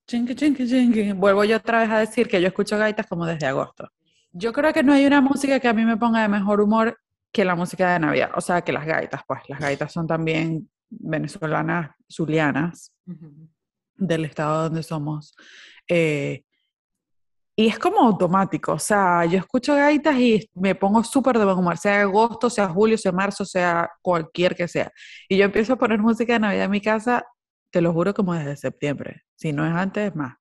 [0.06, 1.12] Chinque, chinque, chinque.
[1.12, 3.90] Vuelvo yo otra vez a decir que yo escucho gaitas como desde agosto.
[4.32, 6.98] Yo creo que no hay una música que a mí me ponga de mejor humor
[7.30, 8.30] que la música de Navidad.
[8.36, 9.40] O sea, que las gaitas, pues.
[9.48, 13.48] Las gaitas son también venezolanas, zulianas, Ujú.
[13.96, 15.34] del estado donde somos.
[15.86, 16.44] Eh,
[17.60, 21.58] y es como automático, o sea, yo escucho gaitas y me pongo súper de buen
[21.58, 24.92] humor, sea agosto, sea julio, sea marzo, sea cualquier que sea.
[25.28, 27.26] Y yo empiezo a poner música de Navidad en mi casa,
[27.72, 29.22] te lo juro, como desde septiembre.
[29.34, 30.36] Si no es antes, es más.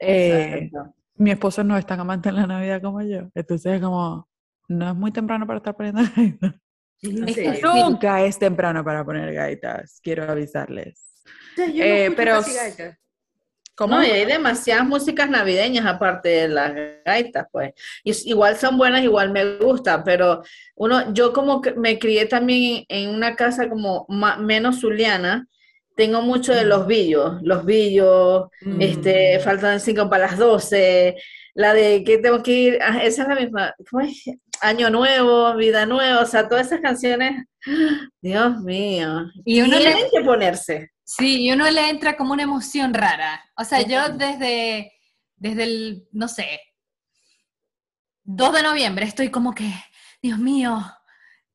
[0.00, 0.70] Eh,
[1.16, 4.28] mi esposo no es tan amante en la Navidad como yo, entonces es como,
[4.68, 6.54] no es muy temprano para estar poniendo gaitas.
[7.62, 11.22] Nunca es temprano para poner gaitas, quiero avisarles.
[11.56, 12.98] Yo no Eh, pero casi s- gaitas.
[13.76, 13.96] ¿Cómo?
[13.96, 16.72] No, y hay demasiadas músicas navideñas aparte de las
[17.04, 17.72] gaitas, pues.
[18.04, 20.42] Y igual son buenas, igual me gustan, pero
[20.76, 24.06] uno, yo como que me crié también en una casa como
[24.38, 25.46] menos zuliana,
[25.96, 28.80] tengo mucho de los billos, los billos, Mm.
[28.80, 31.16] este, faltan cinco para las doce,
[31.54, 34.24] la de que tengo que ir, ah, esa es la misma, ¿cómo es?
[34.60, 37.44] Año nuevo, vida nueva, o sea, todas esas canciones,
[38.22, 40.90] Dios mío, Y uno le- tienen que ponerse.
[41.04, 43.44] Sí, y uno le entra como una emoción rara.
[43.56, 44.92] O sea, yo desde,
[45.36, 46.60] desde el, no sé,
[48.24, 49.70] 2 de noviembre estoy como que,
[50.22, 50.82] Dios mío,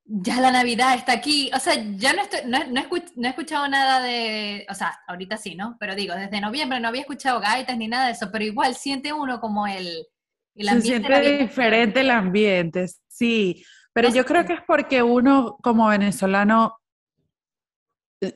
[0.06, 1.50] ya la Navidad está aquí.
[1.56, 5.00] O sea, ya no, estoy, no, no escuch- no he escuchado nada de, o sea,
[5.08, 5.78] ahorita sí, ¿no?
[5.80, 9.14] Pero digo, desde noviembre no había escuchado gaitas ni nada de eso, pero igual siente
[9.14, 10.06] uno como el,
[10.56, 11.40] el Se ambiente siente navideño.
[11.48, 13.64] diferente el ambiente, sí.
[13.94, 16.79] Pero yo creo que es porque uno como venezolano,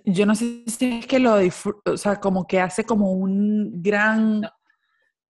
[0.05, 3.81] yo no sé si es que lo disfruta, o sea, como que hace como un
[3.81, 4.49] gran, No.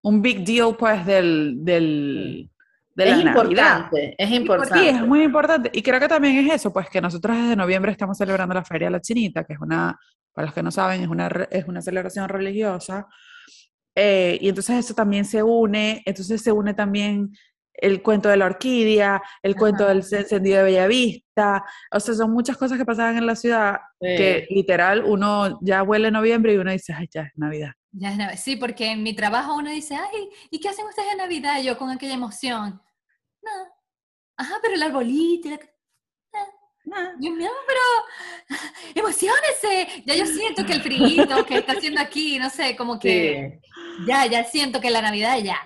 [0.02, 2.50] un big deal pues del, del,
[2.94, 3.42] de es la Navidad.
[3.44, 4.78] importante, es importante.
[4.78, 5.70] Sí, es muy importante.
[5.72, 8.88] Y creo que también es eso, pues que nosotros desde noviembre estamos celebrando la Feria
[8.88, 9.98] de la Chinita, que es una,
[10.34, 13.06] para los que no saben, es una, es una celebración religiosa.
[13.94, 17.30] Eh, y entonces eso también se une, entonces se une también
[17.74, 19.94] el cuento de la orquídea, el cuento Ajá.
[19.94, 24.46] del encendido de Bellavista, o sea, son muchas cosas que pasaban en la ciudad que
[24.50, 27.72] literal uno ya huele noviembre y uno dice, ay, ya es Navidad.
[27.92, 28.38] Ya es Navidad.
[28.42, 31.60] Sí, porque en mi trabajo uno dice, ay, ¿y qué hacen ustedes en Navidad?
[31.60, 32.80] Y yo con aquella emoción.
[33.42, 33.50] No.
[34.36, 35.48] Ajá, pero el arbolito.
[35.50, 35.58] la-
[37.20, 37.80] Yo, no, pero
[38.94, 40.02] emocionese.
[40.04, 44.06] Ya yo siento que el frío que está haciendo aquí, no sé, como que Sí.
[44.06, 45.58] ya, ya siento que la Navidad ya.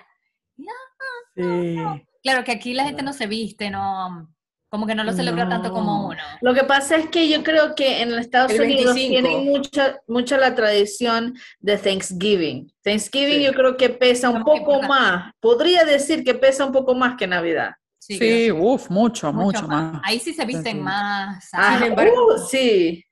[1.35, 1.77] Sí.
[2.23, 4.33] Claro que aquí la gente no se viste, no,
[4.69, 6.07] como que no lo celebra tanto como No.
[6.09, 6.21] uno.
[6.41, 9.09] Lo que pasa es que yo creo que en Estados El Unidos 25.
[9.27, 12.71] tienen mucha, mucha la tradición de Thanksgiving.
[12.83, 13.43] Thanksgiving Sí.
[13.43, 14.87] yo creo que pesa un poco importante.
[14.89, 15.31] más.
[15.39, 17.71] Podría decir que pesa un poco más que Navidad.
[17.99, 20.01] Sí, uff, mucho, mucho, más.
[20.03, 20.81] Ahí sí se visten Sí.
[20.81, 21.49] más.
[21.53, 23.03] Ah, Sin embargo- uh, sí.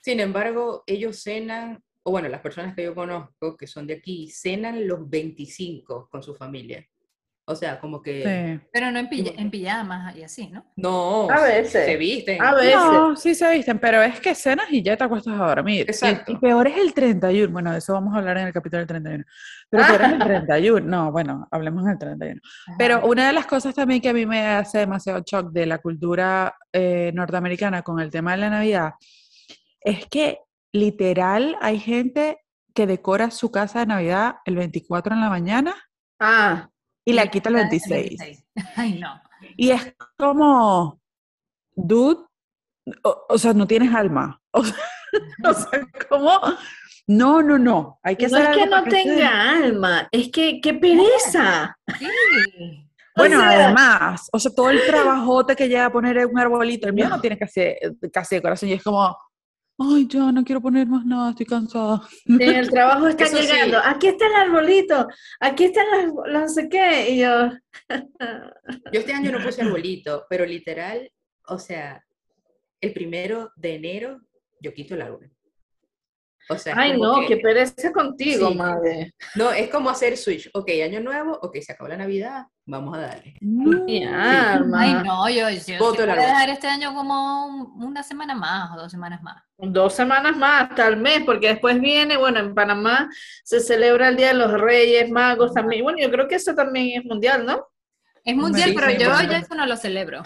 [0.00, 4.30] Sin embargo, ellos cenan o bueno, las personas que yo conozco que son de aquí,
[4.30, 6.86] cenan los 25 con su familia.
[7.50, 8.58] O sea, como que...
[8.60, 8.68] Sí.
[8.72, 10.66] Pero no en, pilla- en pijamas y así, ¿no?
[10.76, 11.86] No, A veces.
[11.86, 12.42] se visten.
[12.42, 12.74] A veces.
[12.74, 15.86] No, sí se visten, pero es que cenas y ya te acuestas a dormir.
[15.88, 16.32] Exacto.
[16.32, 17.50] Y, peor es el 31.
[17.52, 19.24] Bueno, de eso vamos a hablar en el capítulo del 31.
[19.70, 20.86] Pero peor es el 31.
[20.86, 22.40] No, bueno, hablemos del 31.
[22.76, 25.78] Pero una de las cosas también que a mí me hace demasiado shock de la
[25.78, 28.92] cultura eh, norteamericana con el tema de la Navidad
[29.80, 30.38] es que
[30.72, 32.38] literal hay gente
[32.74, 35.74] que decora su casa de Navidad el 24 en la mañana
[36.20, 36.68] Ah,
[37.08, 38.44] y la quita el el 26.
[38.76, 39.18] Ay, no.
[39.56, 41.00] Y es como,
[41.74, 42.20] dude,
[43.02, 44.40] o, o sea, no tienes alma.
[44.52, 44.76] O sea,
[45.42, 46.32] o sea, ¿cómo?
[47.06, 47.98] No, no, no.
[48.02, 51.74] Hay que no es que no tenga alma, es que qué pereza.
[51.98, 52.06] Sí.
[53.16, 56.86] Bueno, O sea- además, o sea, todo el trabajote que llega a poner un arbolito,
[56.86, 57.62] el mío no tiene casi,
[58.12, 59.16] casi decoración y es como,
[59.78, 62.02] ay, ya no quiero poner más nada, estoy cansada.
[62.26, 63.46] En el trabajo Eso sí.
[63.46, 65.08] llegando, aquí está el arbolito,
[65.40, 67.50] aquí están las, las no sé qué, y yo,
[68.92, 71.10] Yo este año no puse arbolito, pero literal,
[71.46, 72.04] o sea,
[72.80, 74.20] el primero de enero
[74.60, 75.30] yo quito el árbol.
[76.50, 78.54] O sea, es ay no, que- qué pereza contigo, Sí.
[78.54, 79.14] madre.
[79.34, 80.48] no, es como hacer switch.
[80.54, 83.34] Ok, año nuevo, ok, se acabó la Navidad, vamos a darle.
[83.40, 88.70] Ay, no, yo, yo voy el a dejar este año como un- una semana más
[88.72, 89.42] o dos semanas más.
[89.58, 93.08] Dos semanas más, tal mes, porque después viene, bueno, en Panamá
[93.44, 95.82] se celebra el Día de los Reyes Magos también.
[95.82, 97.66] Bueno, yo creo que eso también es mundial, ¿no?
[98.24, 99.30] Es mundial, Sí, pero sí, yo bueno.
[99.32, 100.22] ya eso no lo celebro.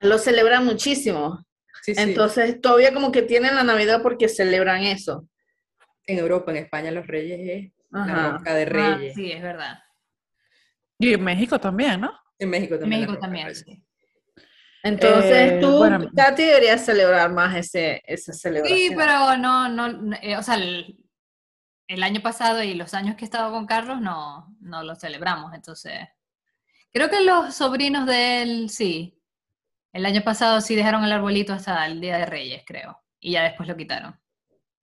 [0.00, 1.44] Lo celebran muchísimo.
[1.82, 2.00] Sí, sí.
[2.02, 5.26] Entonces, todavía como que tienen la Navidad porque celebran eso.
[6.08, 9.14] En Europa, en España, los reyes es la rosca de Ah, reyes.
[9.14, 9.78] sí, es verdad.
[10.98, 12.12] Y en México también, ¿no?
[12.38, 13.00] En México En también.
[13.02, 13.84] la México también, sí.
[14.82, 16.08] Entonces, Eh, tú, bueno.
[16.14, 18.78] Katy, deberías celebrar más ese, esa celebración.
[18.78, 20.96] Sí, pero no, no, no, eh, o sea, el,
[21.88, 25.52] el año pasado y los años que he estado con Carlos no, no lo celebramos,
[25.54, 25.94] entonces.
[26.92, 29.14] Creo que los sobrinos de él, sí.
[29.92, 33.02] El año pasado sí dejaron el arbolito hasta el Día de Reyes, creo.
[33.20, 34.18] Y ya después lo quitaron.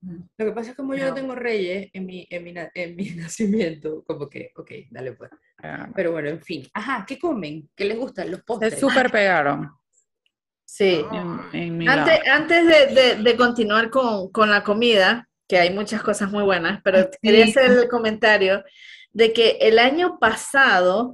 [0.01, 1.13] Lo que pasa es que como yo No.
[1.13, 5.31] tengo reyes en mi, en mi, en mi nacimiento, como que, ok, dale pues.
[5.63, 6.67] Ah, Pero bueno, en fin.
[6.73, 7.69] Ajá, ¿qué comen?
[7.75, 8.29] ¿Qué les gustan?
[8.29, 8.79] Los Se postres.
[8.79, 9.71] súper pegaron
[10.67, 11.05] Sí.
[11.11, 15.71] en, en mi Antes, antes de, de- de continuar con, con la comida, que hay
[15.73, 18.63] muchas cosas muy buenas, pero quería hacer el comentario
[19.13, 21.13] de que el año pasado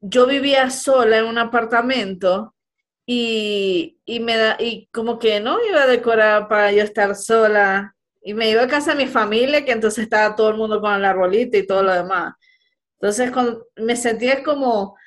[0.00, 2.54] yo vivía sola en un apartamento
[3.04, 7.96] y, y me da, y como que no iba a decorar para yo estar sola.
[8.28, 10.92] Y me iba a casa de mi familia, que entonces estaba todo el mundo con
[10.92, 12.34] el arbolito y todo lo demás.
[13.00, 14.98] Entonces cuando me sentía como,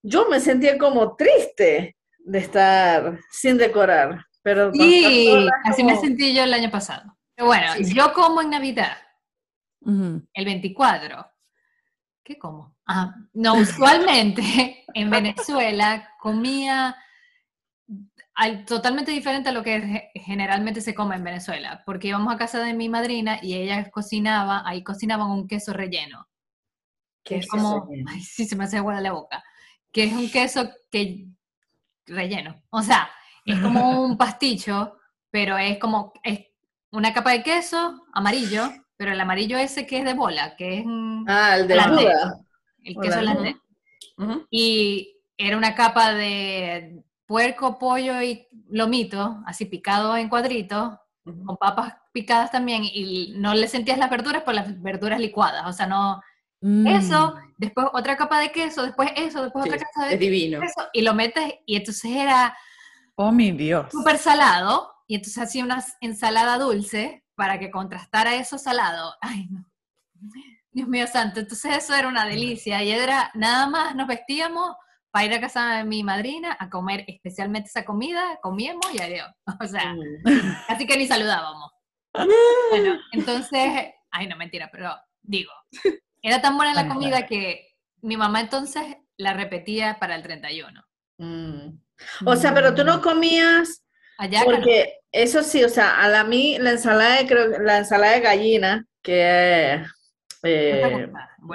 [0.00, 4.24] yo me sentía como triste de estar sin decorar.
[4.42, 5.28] Pero Sí,
[5.64, 7.18] así me sentí yo el año pasado.
[7.34, 8.96] Pero bueno, Sí, yo como en Navidad,
[9.84, 11.26] el 24.
[12.22, 12.76] ¿Qué como?
[12.86, 16.94] Ah, no, usualmente en Venezuela comía
[18.38, 22.38] al- totalmente diferente a lo que ge- generalmente se come en Venezuela, porque íbamos a
[22.38, 26.28] casa de mi madrina y ella cocinaba, ahí cocinaban un queso relleno.
[27.24, 29.42] ¿Qué que es como, ay, sí, se me hace agua de la boca,
[29.92, 31.26] que es un queso que
[32.06, 33.10] relleno, o sea,
[33.46, 34.94] es como un pasticho,
[35.30, 36.46] pero es como, es
[36.92, 40.84] una capa de queso amarillo, pero el amarillo ese que es de bola, que es
[41.26, 42.08] Ah, el de Holandés.
[42.84, 43.56] El queso holandés.
[43.56, 43.56] holandés.
[44.16, 44.46] Ujú.
[44.50, 50.94] Y era una capa de puerco, pollo y lomito, así picado en cuadritos,
[51.44, 55.72] con papas picadas también, y no le sentías las verduras por las verduras licuadas, o
[55.74, 56.20] sea, no,
[56.86, 57.54] eso, Mm.
[57.58, 60.60] después otra capa de queso, después eso, después Sí, otra capa de es divino.
[60.60, 62.56] queso, y lo metes, y entonces era
[63.14, 63.86] Oh, mi Dios.
[63.92, 69.14] súper salado, y entonces hacía una ensalada dulce para que contrastara eso salado.
[69.20, 69.64] Ay, no.
[70.72, 74.74] Dios mío santo, entonces eso era una delicia, y era, nada más nos vestíamos
[75.10, 79.28] para ir a casa de mi madrina a comer especialmente esa comida, comíamos y adiós.
[79.60, 80.56] O sea, Mm.
[80.68, 81.70] Así que ni saludábamos.
[82.70, 85.52] Bueno, entonces, ay, no mentira, pero digo,
[86.22, 87.68] era tan buena la comida que
[88.02, 88.82] mi mamá entonces
[89.16, 90.82] la repetía para el 31.
[91.18, 91.78] Mm.
[92.24, 93.84] O sea, pero tú no comías,
[94.18, 98.14] Allá porque eso sí, o sea, a la mí la ensalada de, creo, la ensalada
[98.14, 99.88] de gallina, que es
[100.42, 101.08] eh,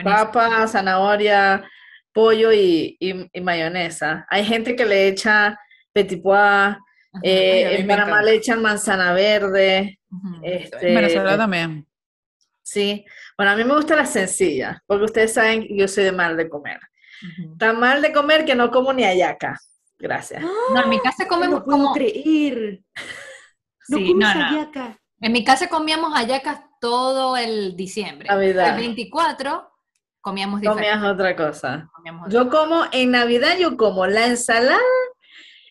[0.03, 1.63] papa, zanahoria,
[2.13, 4.25] pollo y, y- y mayonesa.
[4.29, 5.59] Hay gente que le echa
[5.91, 6.75] petit pois,
[7.21, 9.99] eh, en Panamá le echan manzana verde,
[10.43, 11.87] este, En Venezuela también.
[12.61, 13.05] sí.
[13.37, 16.37] Bueno, a mí me gusta la sencilla, porque ustedes saben que yo soy de mal
[16.37, 16.79] de comer.
[17.57, 19.59] Tan mal de comer que no como ni ayaca.
[19.97, 20.41] Gracias.
[20.41, 21.93] No, en mi casa comemos no puedo como...
[21.93, 22.81] creer.
[23.89, 24.45] No Sí, comes no, no.
[24.45, 24.99] hallaca.
[25.21, 28.27] En mi casa comíamos hallacas todo el diciembre.
[28.29, 28.69] Navidad.
[28.69, 29.71] El 24
[30.23, 30.89] comíamos diferente.
[30.89, 31.89] Comías otra cosa.
[31.93, 34.79] comíamos otra Yo como, en Navidad yo como la ensalada,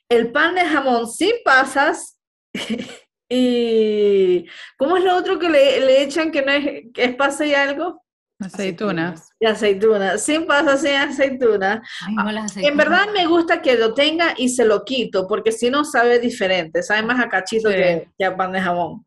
[0.09, 2.19] el pan de jamón sin pasas
[3.29, 7.47] y ¿cómo es lo otro que le, le echan que no es, que es pasa
[7.47, 8.03] y algo?
[8.41, 9.31] Aceitunas.
[9.38, 11.81] Y aceituna, sin pasas, sin aceituna.
[12.07, 15.53] Ay, no las En verdad me gusta que lo tenga y se lo quito, porque
[15.53, 17.77] si no sabe diferente, sabe más a cachito Sí.
[17.77, 19.05] que, que a pan de jamón.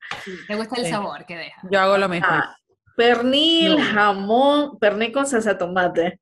[0.48, 0.90] ¿Te gusta el Sí.
[0.92, 1.62] sabor que deja?
[1.70, 2.28] Yo hago lo mismo.
[2.30, 2.56] Ah,
[2.96, 3.84] pernil, No.
[3.84, 6.20] jamón, pernil con salsa de tomate.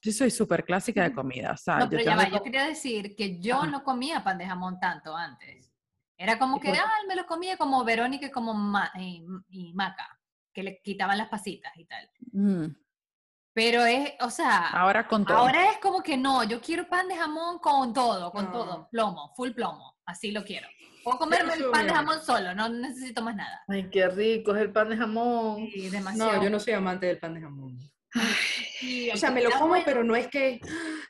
[0.00, 1.52] Yo soy súper clásica de comida.
[1.52, 3.66] O sea, No, yo pero ya tengo va, yo quería decir que yo Ajá.
[3.66, 5.72] no comía pan de jamón tanto antes.
[6.16, 9.72] Era como ¿Y que, ah, me lo comía como Verónica y como Ma- y, y
[9.74, 10.18] Maca,
[10.52, 12.10] que le quitaban las pasitas y tal.
[12.32, 12.66] Mm,
[13.52, 15.36] Pero es, o sea, ahora con todo.
[15.36, 18.52] ahora es como que no, yo quiero pan de jamón con todo, con No.
[18.52, 20.68] todo, plomo, full plomo, así lo quiero.
[21.04, 23.62] Puedo comerme el pan de jamón solo, no necesito más nada.
[23.68, 25.68] Ay, qué rico es el pan de jamón.
[25.72, 26.32] Sí, demasiado.
[26.34, 27.78] No, yo no soy amante del pan de jamón.
[28.80, 30.60] Sí, O sea, me lo como, bueno- pero no es que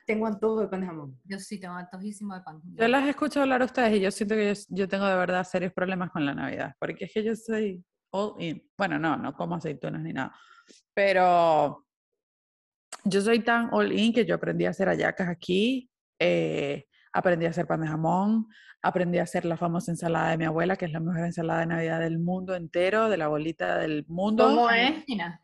[0.05, 1.19] tengo antojo de pan de jamón.
[1.23, 2.61] Yo sí tengo antojísimo de pan.
[2.63, 5.43] Yo las escucho hablar a ustedes y yo siento que yo, yo tengo de verdad
[5.43, 8.61] serios problemas con la Navidad, porque es que yo soy all in.
[8.77, 10.33] Bueno, no, no como aceitunas ni nada,
[10.93, 11.85] pero
[13.05, 17.49] yo soy tan all in que yo aprendí a hacer hallacas aquí, eh, aprendí a
[17.49, 18.47] hacer pan de jamón,
[18.81, 21.65] aprendí a hacer la famosa ensalada de mi abuela, que es la mejor ensalada de
[21.67, 24.45] Navidad del mundo entero, de la bolita del mundo.
[24.47, 24.87] ¿Cómo es?
[24.89, 25.41] Argentina.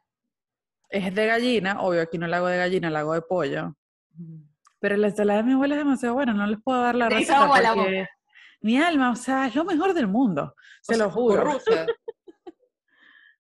[0.89, 3.75] Es de gallina, obvio, aquí no la hago de gallina, la hago de pollo.
[4.79, 7.43] Pero la ensalada de mi abuela es demasiado buena, no les puedo dar la receta
[7.43, 8.07] agua la porque
[8.61, 11.43] mi alma, o sea, es lo mejor del mundo, se O sea, lo juro.
[11.43, 11.85] rusa,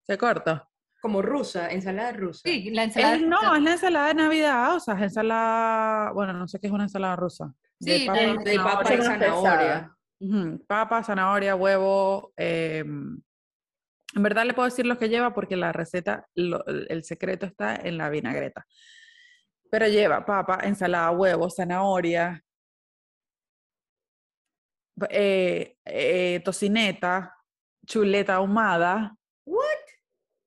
[0.02, 0.68] Se corta.
[1.00, 2.40] como rusa, ensalada rusa.
[2.44, 3.16] Sí, la ensalada.
[3.16, 6.66] Es- no, es la ensalada de Navidad, o sea, es ensalada, bueno, no sé qué
[6.68, 7.55] es una ensalada rusa.
[7.78, 9.92] De Sí, papa, de- de papa y Zanahoria.
[10.66, 12.32] papa, zanahoria, huevo.
[12.36, 13.20] em,
[14.14, 17.76] en verdad le puedo decir lo que lleva porque la receta, lo- el secreto está
[17.76, 18.66] en la vinagreta.
[19.70, 22.42] Pero lleva papa, ensalada, huevo, zanahoria,
[25.10, 27.34] eh, eh, tocineta,
[27.84, 29.16] chuleta ahumada.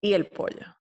[0.01, 0.75] Y el pollo.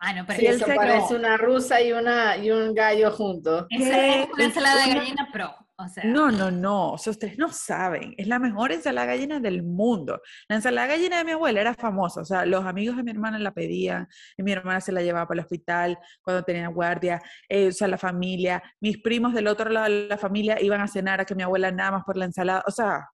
[0.00, 3.66] Ah, no, pero Sí, eso parece una rusa y, una, y un gallo juntos.
[3.70, 5.54] Esa es una ensalada de gallina pro.
[5.76, 6.92] O sea, No, no, no.
[6.92, 8.14] O sea, ustedes no saben.
[8.16, 10.20] Es la mejor ensalada gallina del mundo.
[10.48, 12.20] La ensalada gallina de mi abuela era famosa.
[12.20, 14.08] O sea, los amigos de mi hermana la pedían.
[14.36, 17.20] Y mi hermana se la llevaba para el hospital cuando tenía guardia.
[17.48, 18.62] eh, o sea, la familia.
[18.80, 21.72] Mis primos del otro lado de la familia iban a cenar a que mi abuela
[21.72, 22.62] nada más por la ensalada.
[22.66, 23.08] O sea.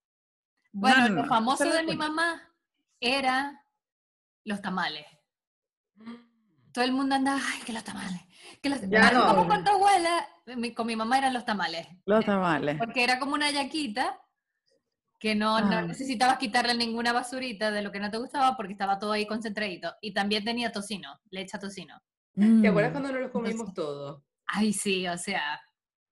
[0.73, 2.42] bueno, no, no, lo famoso de mi mamá
[3.01, 3.64] era
[4.44, 5.07] los tamales.
[6.73, 8.20] Todo el mundo andaba, ay, que los tamales.
[8.62, 8.80] Que los...
[8.88, 9.26] Ya no.
[9.26, 11.86] como con tu abuela, mi- con mi mamá eran los tamales.
[12.06, 12.76] Los tamales.
[12.78, 14.18] Porque era como una yaquita
[15.18, 15.82] que no, no Ah.
[15.82, 19.94] necesitabas quitarle ninguna basurita de lo que no te gustaba porque estaba todo ahí concentradito.
[20.00, 22.00] Y también tenía tocino, le echa tocino.
[22.34, 22.62] Mm.
[22.62, 24.22] ¿Te acuerdas cuando nos los comimos Entonces- todos?
[24.46, 25.60] Ay, sí, o sea,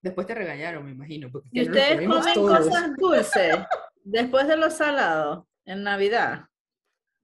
[0.01, 1.29] Después te regañaron, me imagino.
[1.29, 2.67] Porque ¿Y ustedes comimos comen todos.
[2.67, 3.57] cosas dulces
[4.03, 6.45] después de los salados en Navidad?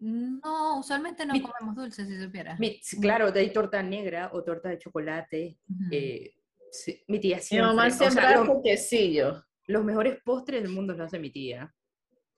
[0.06, 2.60] No, usualmente no Mi- comemos dulces, si supieras.
[2.60, 5.58] Mi- claro, de ahí torta negra o torta de chocolate.
[5.92, 6.34] Eh,
[6.72, 7.68] sí, mi tía Mi siempre.
[7.68, 9.44] mamá o sea, siempre los, quesillo.
[9.68, 11.74] los mejores postres del mundo los hace mi tía,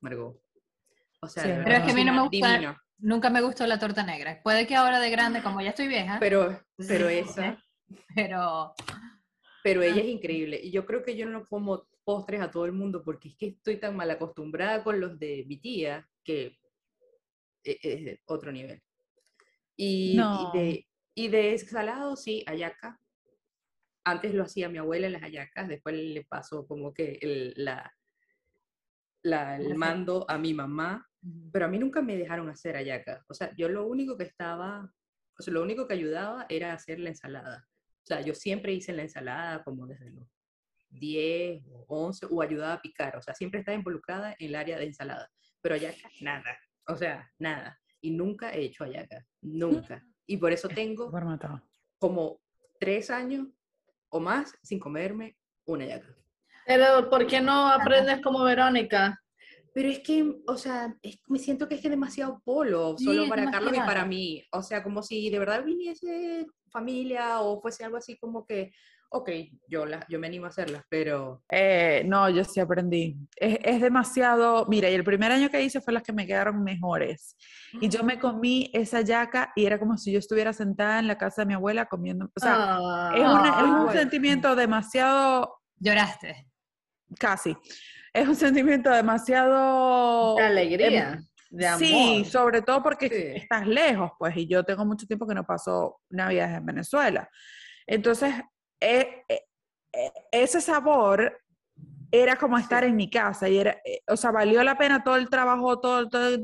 [0.01, 0.39] Margot.
[1.21, 1.49] O sea, Sí.
[1.63, 2.77] Pero es que a mí no me gusta- divino.
[2.99, 4.39] Nunca me gustó la torta negra.
[4.43, 7.63] Puede que ahora de grande, como ya estoy vieja, Pero, pero Sí, esa,
[8.15, 8.73] pero
[9.63, 10.59] pero ella es increíble.
[10.63, 13.47] Y yo creo que yo no como postres a todo el mundo porque es que
[13.47, 16.57] estoy tan mal acostumbrada con los de mi tía que
[17.81, 18.81] es de otro nivel.
[19.75, 20.51] Y, y No.
[20.53, 22.99] de, y de salado, sí, hallaca.
[24.03, 27.93] Antes lo hacía mi abuela en las hallacas, después le pasó como que el, la,
[29.23, 31.05] la- el mando a mi mamá,
[31.51, 33.23] pero a mí nunca me dejaron hacer hallacas.
[33.27, 34.89] O sea, yo lo único que estaba,
[35.37, 37.67] o sea, lo único que ayudaba era hacer la ensalada.
[38.03, 40.25] O sea, yo siempre hice la ensalada como desde los
[40.89, 43.17] 10 o 11 o ayudaba a picar.
[43.17, 45.29] O sea, siempre estaba involucrada en el área de ensalada.
[45.59, 46.57] Pero hallacas, nada.
[46.87, 47.79] O sea, nada.
[48.01, 49.25] Y nunca he hecho hallacas.
[49.41, 50.03] Nunca.
[50.29, 51.09] Y por eso tengo
[51.99, 52.41] como
[52.81, 53.47] tres años
[54.09, 56.13] o más sin comerme una hallaca.
[56.65, 59.23] Pero ¿por qué no aprendes como Verónica?
[59.73, 63.05] Pero es que, o sea, es- me siento que es que es demasiado polo, Sí,
[63.05, 64.43] solo para Carlos y para mí.
[64.51, 68.73] O sea, como si de verdad viniese familia o fuese algo así como que,
[69.09, 69.29] ok,
[69.67, 73.15] yo, la, yo me animo a hacerlas, pero Eh, no, yo sí aprendí.
[73.35, 74.65] Es, es demasiado.
[74.67, 77.35] Mira, y el primer año que hice fue las que me quedaron mejores.
[77.81, 81.17] Y yo me comí esa yaca y era como si yo estuviera sentada en la
[81.17, 82.25] casa de mi abuela comiendo.
[82.35, 83.97] O sea, Ah, es, una- es un igual.
[83.97, 85.53] sentimiento demasiado.
[85.79, 86.47] lloraste.
[87.19, 87.55] Casi.
[88.13, 90.35] Es un sentimiento demasiado.
[90.37, 91.19] qué alegría.
[91.49, 91.79] de amor.
[91.79, 93.41] Sí, sobre todo porque Sí.
[93.41, 97.29] estás lejos, pues, y yo tengo mucho tiempo que no paso Navidades en Venezuela.
[97.85, 98.33] Entonces,
[98.79, 99.41] eh, eh,
[99.93, 101.39] eh, ese sabor
[102.11, 105.15] era como estar en mi casa y era, eh, o sea, valió la pena todo
[105.17, 106.37] el trabajo, todo, todo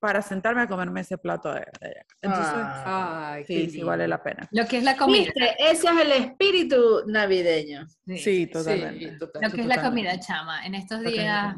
[0.00, 2.06] para sentarme a comerme ese plato de, de allá.
[2.22, 4.48] Entonces, Ah, Ay, sí, sí vale la pena.
[4.50, 5.26] Lo que es la comida.
[5.26, 5.54] ¿Viste?
[5.60, 7.86] Ese es el espíritu navideño.
[8.06, 8.18] Sí.
[8.18, 9.10] Sí, totalmente.
[9.12, 9.42] Sí, total.
[9.44, 10.66] Lo que es la comida, chama.
[10.66, 11.54] En estos días,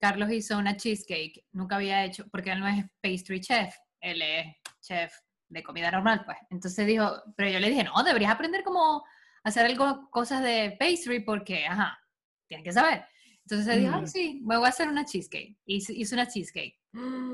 [0.00, 1.44] Carlos hizo una cheesecake.
[1.52, 4.46] Nunca había hecho, porque él no es pastry chef, él es
[4.80, 5.12] chef
[5.52, 6.38] de comida normal, pues.
[6.50, 9.04] Entonces dijo, pero yo le dije, no, deberías aprender cómo
[9.44, 11.98] hacer algo, cosas de pastry, porque, ajá,
[12.46, 13.04] tienes que saber.
[13.44, 14.04] Entonces dijo, Mm.
[14.04, 15.56] "Ah, sí, me voy a hacer una cheesecake.
[15.66, 16.78] Hizo, hizo una cheesecake.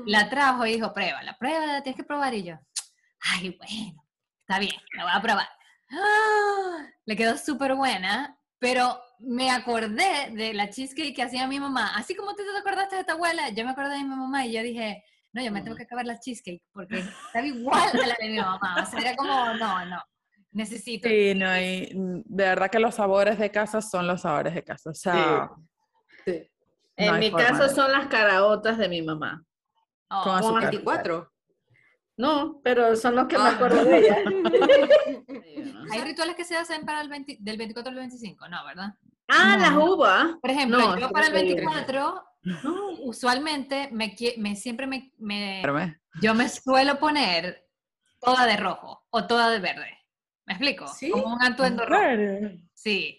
[0.05, 2.33] La trajo y dijo, pruébala, pruébala, tienes que probar.
[2.33, 2.55] Y yo,
[3.21, 4.03] ay, bueno,
[4.41, 5.47] está bien, la voy a probar.
[5.91, 6.85] ¡Ah!
[7.05, 11.93] Le quedó súper buena, pero me acordé de la cheesecake que hacía mi mamá.
[11.95, 14.53] Así como tú te acordaste de tu abuela, yo me acordé de mi mamá y
[14.53, 15.03] yo dije,
[15.33, 18.37] no, yo me tengo que acabar la cheesecake porque estaba igual a la de mi
[18.37, 18.75] mamá.
[18.81, 20.03] O sea, era como, no, no,
[20.51, 21.07] necesito.
[21.07, 21.89] Sí, no, y
[22.25, 24.89] de verdad que los sabores de casa son los sabores de casa.
[24.89, 25.49] O sea,
[26.25, 26.49] Sí.
[26.97, 29.41] En No hay mi forma caso de- son las caraotas de mi mamá.
[30.09, 30.63] Oh, con azúcar.
[30.63, 31.31] 24.
[32.17, 33.51] No, pero son los que me Ah.
[33.55, 34.17] acuerdo de ella.
[35.91, 38.93] Hay rituales que se hacen para el 20 del 24 al 25, no, ¿verdad?
[39.29, 39.61] ah, No.
[39.61, 40.27] las uvas.
[40.41, 41.65] Por ejemplo, No, yo para el 33.
[42.53, 45.61] 24, usualmente me, me siempre me, me-
[46.21, 47.67] yo me suelo poner
[48.19, 49.97] toda de rojo o toda de verde.
[50.45, 50.87] ¿Me explico?
[50.87, 51.09] ¿Sí?
[51.11, 51.89] Como un atuendo ¿En
[52.49, 52.63] rojo.
[52.73, 53.15] Sí.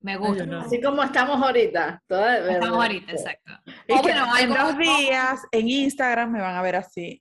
[0.00, 0.46] Me gusta.
[0.46, 0.60] no.
[0.60, 2.02] Así como estamos ahorita.
[2.06, 2.52] toda de verde.
[2.54, 3.52] Estamos ahorita, exacto.
[3.66, 7.20] Y O que bueno, en dos días en Instagram me van a ver así.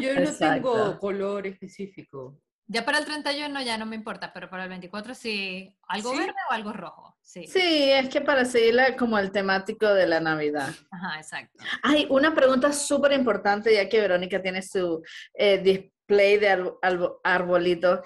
[0.00, 0.72] Yo no Exacto.
[0.72, 2.40] tengo color específico.
[2.68, 5.72] Ya para el 31 ya no me importa, pero para el 24 sí.
[5.86, 6.18] ¿Algo ¿Sí?
[6.18, 7.16] verde o algo rojo?
[7.22, 7.46] Sí.
[7.46, 10.70] Sí, es que para seguirla como el temático de la Navidad.
[10.90, 11.62] Ajá, exacto.
[11.82, 15.02] Hay una pregunta súper importante, ya que Verónica tiene su
[15.34, 18.02] eh, display de arbo- arbo- arbolito.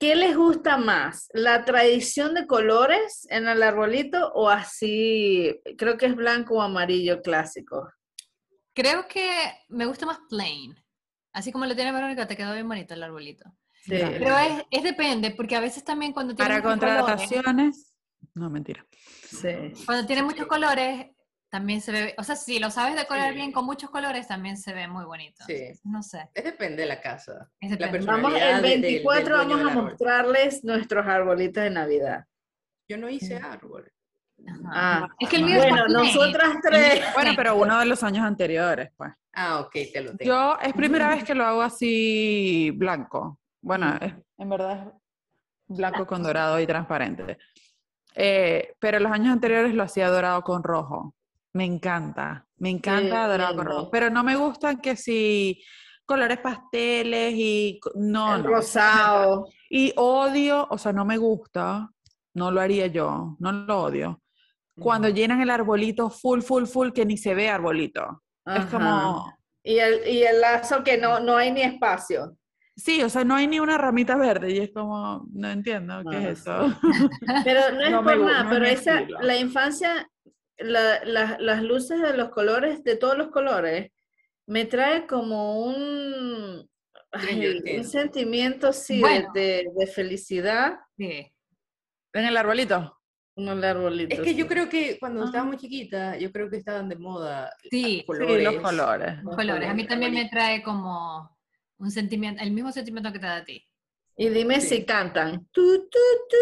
[0.00, 1.28] ¿Qué les gusta más?
[1.34, 7.20] ¿La tradición de colores en el arbolito o así, creo que es blanco o amarillo
[7.22, 7.90] clásico?
[8.74, 9.30] Creo que
[9.68, 10.74] me gusta más plain.
[11.32, 13.44] Así como lo tiene Verónica, te quedó bien bonito el arbolito.
[13.84, 13.96] Sí.
[14.18, 17.94] Pero es, es depende, porque a veces también cuando tiene Para muchos colores, contrataciones.
[18.34, 18.84] No, mentira.
[19.28, 19.72] sí.
[19.84, 21.06] cuando tiene muchos colores,
[21.50, 23.36] también se ve, o sea, si lo sabes decorar Sí.
[23.36, 25.44] bien con muchos colores, también se ve muy bonito.
[25.46, 25.66] Sí.
[25.84, 26.28] No sé.
[26.34, 27.50] Es depende de la casa.
[27.60, 27.98] Es depende.
[28.06, 32.24] Vamos, el de- del- del 24 dueño vamos a mostrarles nuestros arbolitos de Navidad.
[32.88, 33.90] Yo no hice árbol.
[34.46, 34.60] Ajá.
[34.72, 37.02] Ah, es que el mío bueno, nosotras tres.
[37.14, 39.12] Bueno, pero uno de los años anteriores, pues.
[39.34, 40.24] Ah, ok, te lo tengo.
[40.32, 43.38] Yo es primera vez que lo hago así blanco.
[43.64, 44.92] Bueno, es- en verdad
[45.68, 47.38] es blanco con dorado y transparente.
[48.14, 51.14] Eh, pero los años anteriores lo hacía dorado con rojo.
[51.54, 53.90] Me encanta, me encanta dorado con rojo.
[53.90, 55.62] Pero no me gustan que si
[56.04, 58.48] colores pasteles y no, el no.
[58.50, 59.46] rosado.
[59.70, 61.88] Y odio, o sea, no me gusta,
[62.34, 64.20] no lo haría yo, no lo odio.
[64.78, 68.22] Cuando llenan el arbolito full, full, full, que ni se ve arbolito.
[68.44, 72.36] Es como, Y el, y el lazo que no, no hay ni espacio.
[72.76, 76.16] Sí, o sea, no hay ni una ramita verde y es como, no entiendo qué
[76.16, 76.76] Ah, es eso.
[77.44, 79.20] Pero no es No me por nada, no es pero mi esa, estilo.
[79.20, 80.10] la infancia,
[80.58, 83.92] la- la- las luces de los colores, de todos los colores,
[84.46, 86.68] me trae como un,
[87.12, 89.32] ay, un sentimiento, sí, de- Bueno.
[89.34, 91.30] de, de felicidad Sí.
[92.12, 93.00] En el arbolito.
[93.36, 94.14] en el arbolito.
[94.14, 94.48] Es que yo sí.
[94.48, 95.26] creo que cuando Ah.
[95.26, 99.22] estaba muy chiquita, yo creo que estaban de moda Sí, Sí, los colores.
[99.24, 99.68] los colores.
[99.68, 101.33] A mí también me trae como
[101.84, 103.64] un sentimiento, el mismo sentimiento que te da a ti.
[104.16, 104.78] Y dime Sí.
[104.78, 105.46] si cantan.
[105.52, 105.98] Tu, tu,
[106.30, 106.36] tu,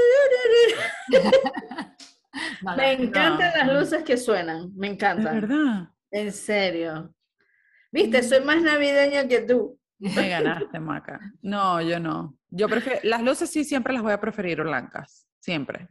[2.76, 3.72] Me encantan no.
[3.72, 5.40] las luces que suenan, me ¿De encantan.
[5.40, 5.88] verdad?
[6.10, 7.14] En serio.
[7.90, 9.78] Viste, soy más navideña que tú.
[9.98, 11.20] Me ganaste, Maca.
[11.42, 12.36] No, yo no.
[12.50, 15.88] Yo prefiero, las luces sí siempre las voy a preferir blancas, siempre.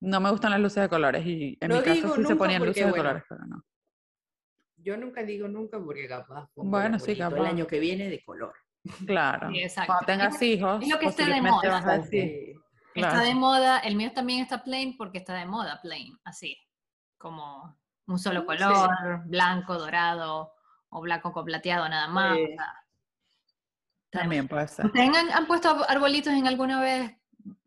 [0.00, 2.36] No me gustan las luces de colores y en No mi casa digo sí se
[2.36, 3.64] ponían luces de bueno, colores, pero no.
[4.76, 7.36] Yo nunca digo nunca porque capaz Bueno, sí, capaz.
[7.36, 8.54] el año que viene de color.
[9.06, 9.50] Claro.
[9.50, 9.92] Sí, exacto.
[9.92, 11.70] Cuando tengas hijos, es lo que esté de moda.
[11.70, 12.56] vas a decir, Sí.
[12.94, 13.24] Está claro.
[13.26, 16.58] de moda, el mío también está plain porque está de moda plain, así,
[17.18, 18.90] como un solo color,
[19.26, 20.52] blanco, dorado,
[20.88, 22.36] o blanco con plateado nada más.
[22.36, 22.42] Sí.
[22.42, 22.74] o sea,
[24.06, 24.86] está de También puede ser.
[24.86, 27.12] ¿Ustedes han, han puesto arbolitos en alguna vez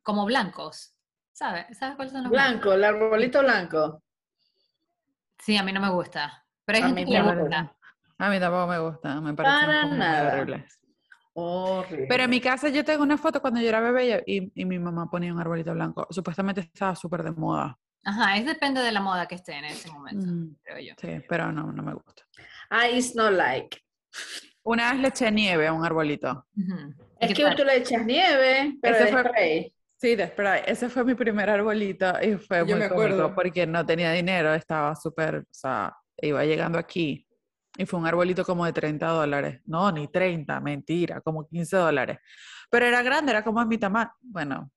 [0.01, 0.93] como blancos?
[1.31, 1.77] ¿Sabes?
[1.77, 4.03] ¿Sabes cuáles son los Blanco, el arbolito blanco.
[5.39, 6.45] Sí, a mí no me gusta.
[6.65, 7.73] Pero hay A gente mí que le gusta.
[8.17, 10.33] A mí tampoco me gusta, me parecen Para nada.
[10.33, 10.79] horribles.
[11.35, 12.05] Horrible.
[12.07, 14.77] Pero en mi casa yo tengo una foto cuando yo era bebé y, y mi
[14.79, 16.07] mamá ponía un arbolito blanco.
[16.09, 17.77] Supuestamente estaba súper de moda.
[18.05, 20.93] Ajá, es depende de la moda que esté en ese momento, Mm, creo yo.
[20.99, 22.23] sí, pero no, no me gusta.
[22.69, 23.79] I is not like.
[24.63, 26.45] Una vez le eché nieve a un arbolito.
[27.19, 27.55] Es ¿Qué que tal?
[27.55, 29.75] tú le echas nieve, pero Ese de fue- spray.
[29.97, 30.61] Sí, de spray.
[30.67, 33.33] Ese fue mi primer arbolito y fue Yo muy me acuerdo.
[33.33, 37.25] porque no tenía dinero, estaba súper, o sea, iba llegando aquí
[37.77, 39.61] y fue un arbolito como de 30 dólares.
[39.65, 42.19] No, ni 30, mentira, como 15 dólares.
[42.69, 44.11] Pero era grande, era como en mi tamaño.
[44.21, 44.71] Bueno,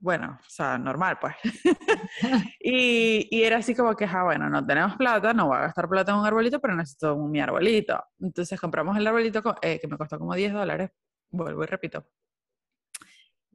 [0.00, 1.34] bueno, o sea, normal pues.
[2.60, 5.88] y, y era así como que, ah, bueno, no tenemos plata, no voy a gastar
[5.88, 8.02] plata en un arbolito, pero necesito un, mi arbolito.
[8.20, 10.90] Entonces compramos el arbolito co- eh, que me costó como 10 dólares,
[11.30, 12.04] vuelvo y repito.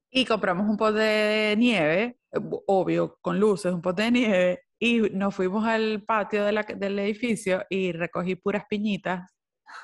[0.09, 5.01] Y compramos un pote de nieve, eh, obvio, con luces, un pote de nieve, y
[5.11, 9.31] nos fuimos al patio de la- del edificio y recogí puras piñitas.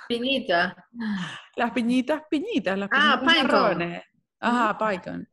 [0.08, 0.76] Piñita.
[1.56, 4.04] Las piñitas, piñitas, las Ah, piñitas marrones.
[4.40, 5.26] Ajá, pine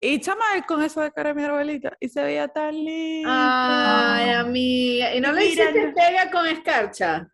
[0.00, 3.28] Y chamal con eso de cara a mi arbolito, y se veía tan lindo.
[3.32, 5.14] Ay, amiga.
[5.14, 7.28] ¿Y no Mira, hiciste pega con escarcha?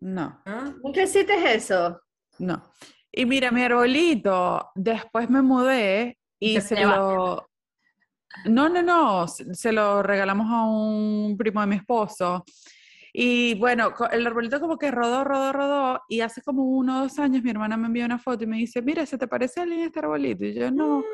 [0.00, 0.42] No.
[0.82, 2.00] ¿Nunca hiciste eso?
[2.38, 2.72] no.
[3.16, 7.48] Y mira, mi arbolito, después me mudé y Se lo...
[8.46, 12.44] No, no, no, se lo regalamos a un primo de mi esposo.
[13.16, 16.02] Y bueno, el arbolito como que rodó, rodó, rodó.
[16.08, 18.56] Y hace como uno o dos años mi hermana me envió una foto y me
[18.56, 20.44] dice, mira, ¿se te parece a alguien este arbolito?
[20.44, 21.04] Y yo, no.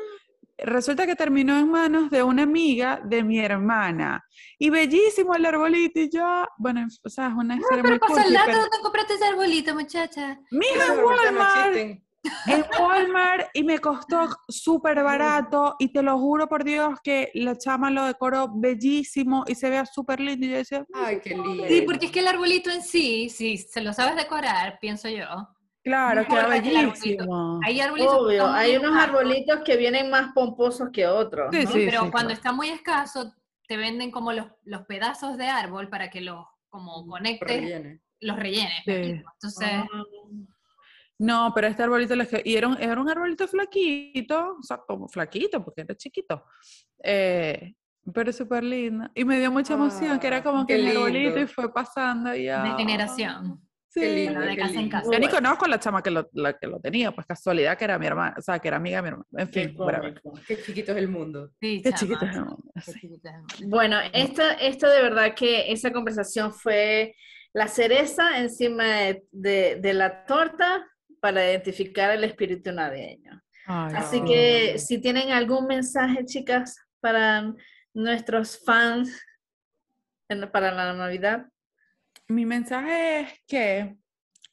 [0.57, 4.23] Resulta que terminó en manos de una amiga de mi hermana.
[4.57, 5.99] Y bellísimo el arbolito.
[5.99, 9.13] Y yo, bueno, o sea, es una historia muy Pasa el dato, pero- ¿dónde compraste
[9.13, 10.39] ese arbolito, muchacha?
[10.49, 12.03] No Walmart existen.
[12.47, 17.57] En Walmart y me costó súper barato y te lo juro por Dios que la
[17.57, 21.65] chama lo decoró bellísimo y se vea súper lindo y yo decía, Ay, qué lindo.
[21.67, 25.25] Sí, porque es que el arbolito en sí, si se lo sabes decorar, pienso yo.
[25.83, 27.59] claro, queda arbolito- bellísimo.
[27.65, 31.49] Hay arbolitos Obvio, hay unos escasos, arbolitos que vienen más pomposos que otros.
[31.51, 31.71] Sí, ¿no?
[31.71, 31.85] sí.
[31.89, 32.33] pero cuando claro.
[32.33, 33.33] está muy escaso,
[33.67, 38.01] te venden como los, los pedazos de árbol para que los como conectes, Rellene.
[38.19, 38.73] los rellenes.
[38.85, 38.91] Sí.
[38.91, 39.31] ¿me explico?
[39.33, 40.03] Entonces, Ah.
[41.21, 45.63] No, pero este arbolito, y era un, era un arbolito flaquito, o sea, como flaquito
[45.63, 46.43] porque era chiquito,
[47.03, 47.75] eh,
[48.11, 49.07] pero súper lindo.
[49.13, 51.71] Y me dio mucha emoción, que era Ah, como qué que mi arbolito y fue
[51.71, 52.63] pasando y ya.
[52.63, 53.61] de generación.
[53.87, 53.99] Sí.
[53.99, 55.11] Qué lindo, de qué casa en casa.
[55.11, 57.83] Yo ni conozco a la chama que lo, la que lo tenía, pues casualidad que
[57.83, 59.27] era mi hermana, o sea, que era amiga de mi hermana.
[59.37, 60.33] En Qué fin, cómico.
[60.47, 61.51] Qué chiquito es el mundo.
[61.61, 62.99] Sí, Qué chiquito es el mundo, qué sí.
[62.99, 63.77] chiquito es el mundo.
[63.77, 67.15] Bueno, esto, esto de verdad que esa conversación fue
[67.53, 70.87] la cereza encima de, de- de la torta
[71.21, 73.41] para identificar el espíritu navideño.
[73.67, 74.25] Ay, Así sí.
[74.25, 77.53] que si tienen algún mensaje, chicas, para
[77.93, 79.21] nuestros fans
[80.29, 81.45] en- para la Navidad.
[82.27, 83.97] Mi mensaje es que,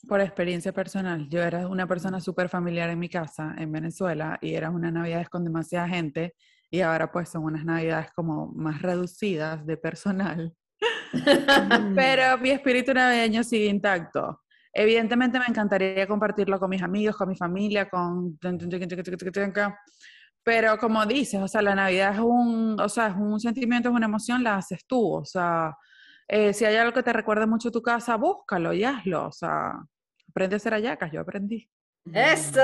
[0.06, 4.54] por experiencia personal, yo era una persona súper familiar en mi casa, en Venezuela, y
[4.54, 6.34] eran unas navidades con demasiada gente,
[6.70, 10.52] y ahora pues son unas navidades como más reducidas de personal.
[11.96, 14.42] Pero mi espíritu navideño sigue intacto.
[14.80, 18.38] Evidentemente me encantaría compartirlo con mis amigos, con mi familia, con...
[20.44, 23.94] Pero como dices, o sea, la Navidad es un, o sea, es un sentimiento, es
[23.96, 25.14] una emoción, la haces tú.
[25.14, 25.76] O sea,
[26.28, 29.26] eh, si hay algo que te recuerde mucho tu casa, búscalo y hazlo.
[29.26, 29.72] O sea,
[30.30, 31.68] aprende a hacer hallacas, yo aprendí.
[32.14, 32.62] ¡Eso!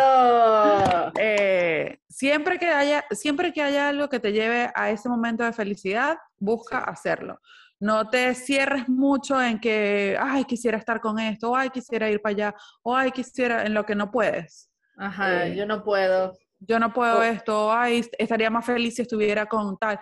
[1.19, 5.53] Eh, siempre, que haya, siempre que haya algo que te lleve a ese momento de
[5.53, 6.85] felicidad, busca Sí.
[6.87, 7.41] hacerlo.
[7.81, 12.23] No te cierres mucho en que, ay, quisiera estar con esto, o ay, quisiera ir
[12.23, 14.71] para allá, o ay, quisiera, en lo que no puedes.
[14.97, 16.33] Ajá, Eh, yo no puedo.
[16.61, 19.99] Yo no puedo O- esto, ay, estaría más feliz si estuviera con tal.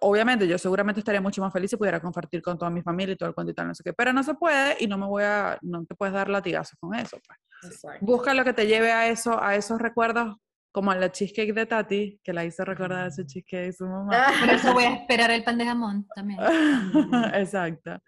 [0.00, 3.16] Obviamente, yo seguramente estaría mucho más feliz si pudiera compartir con toda mi familia y
[3.16, 5.06] todo el cuento y tal, no sé qué, pero no se puede y no me
[5.06, 7.18] voy a, no te puedes dar latigazos con eso.
[7.26, 7.82] Pues.
[8.00, 10.36] Busca lo que te lleve a eso, a esos recuerdos,
[10.76, 14.26] como la cheesecake de Tati, que la hizo recordar a su cheesecake de su mamá.
[14.38, 16.38] Por eso voy a esperar el pan de jamón también.
[17.32, 17.98] Exacto.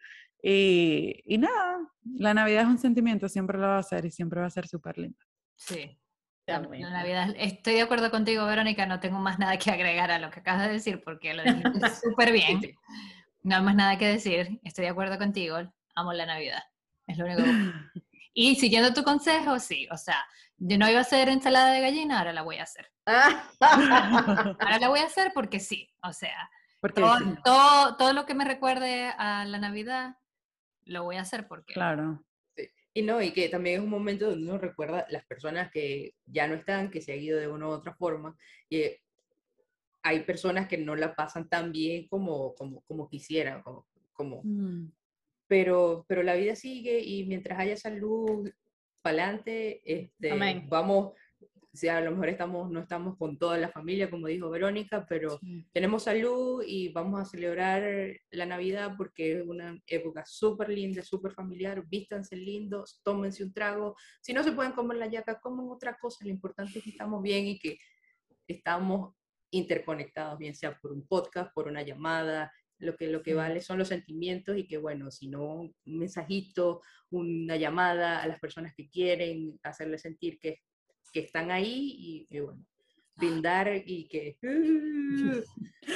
[0.42, 1.78] Y, y nada,
[2.18, 4.68] la Navidad es un sentimiento, siempre lo va a ser y siempre va a ser
[4.68, 5.16] súper lindo.
[5.56, 5.98] Sí.
[6.46, 7.34] Ya La, Navidad.
[7.38, 8.84] Estoy de acuerdo contigo, Verónica.
[8.84, 11.88] No tengo más nada que agregar a lo que acabas de decir porque lo dijiste
[12.02, 12.60] súper bien.
[13.44, 14.60] No hay más nada que decir.
[14.62, 15.56] Estoy de acuerdo contigo.
[15.94, 16.62] Amo la Navidad.
[17.06, 17.42] Es lo único.
[17.44, 18.02] que-
[18.34, 19.88] Y siguiendo tu consejo, sí.
[19.90, 20.22] O sea,
[20.58, 22.86] yo no iba a hacer ensalada de gallina, ahora la voy a hacer.
[23.60, 25.88] Ahora la voy a hacer porque sí.
[26.02, 26.50] O sea,
[26.80, 30.16] Porque, todo, todo, todo lo que me recuerde a la Navidad,
[30.84, 31.74] lo voy a hacer porque.
[31.74, 32.24] claro,
[32.92, 36.46] Y no, y que también es un momento donde uno recuerda las personas que ya
[36.48, 38.36] no están, que se han ido de una u otra forma,
[38.68, 39.02] y eh,
[40.02, 44.90] hay personas que no la pasan tan bien como, como, como quisieran, como, como, Mm,
[45.46, 48.50] pero, pero la vida sigue y mientras haya salud
[49.08, 50.66] para adelante, este, Amén.
[50.68, 51.12] vamos,
[51.72, 55.40] sea, a lo mejor estamos, no estamos con toda la familia, como dijo Verónica, pero
[55.72, 57.82] tenemos salud y vamos a celebrar
[58.30, 63.96] la Navidad porque es una época súper linda, súper familiar, vístanse lindos, tómense un trago,
[64.20, 67.22] si no se pueden comer la yaca, comen otra cosa, lo importante es que estamos
[67.22, 67.78] bien y que
[68.46, 69.14] estamos
[69.50, 73.78] interconectados, bien sea por un podcast, por una llamada, lo que, lo que vale son
[73.78, 78.88] los sentimientos y que bueno, si no, un mensajito, una llamada a las personas que
[78.88, 80.60] quieren, hacerles sentir que,
[81.12, 82.64] que están ahí y, bueno,
[83.16, 84.36] brindar y que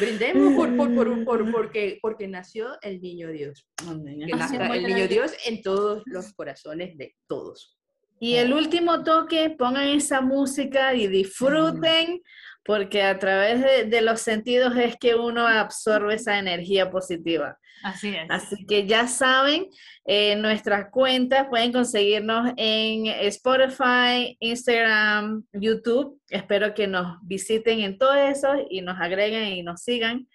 [0.00, 3.68] brindemos por, por, por, porque, porque nació el niño Dios.
[3.76, 7.78] Que nazca el niño Dios en todos los corazones de todos.
[8.22, 12.22] Y el último toque, pongan esa música y disfruten,
[12.64, 17.58] porque a través de, los sentidos es que uno absorbe esa energía positiva.
[17.82, 18.30] Así es.
[18.30, 19.66] Así que ya saben,
[20.04, 26.20] eh, nuestras cuentas pueden conseguirnos en Spotify, Instagram, YouTube.
[26.28, 30.28] Espero que nos visiten en todo eso y nos agreguen y nos sigan.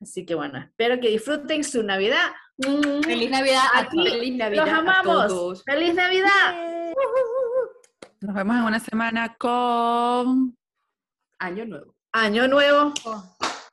[0.00, 2.30] Así que bueno, espero que disfruten su Navidad.
[3.04, 4.10] Feliz Navidad a todos.
[4.10, 5.64] Feliz Navidad Los amamos.
[5.64, 6.92] Feliz Navidad.
[8.20, 10.56] Nos vemos en una semana con
[11.38, 11.94] Año Nuevo.
[12.12, 12.92] Año Nuevo.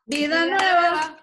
[0.06, 1.18] Vida nueva.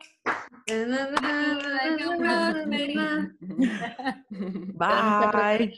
[4.74, 5.72] Bye.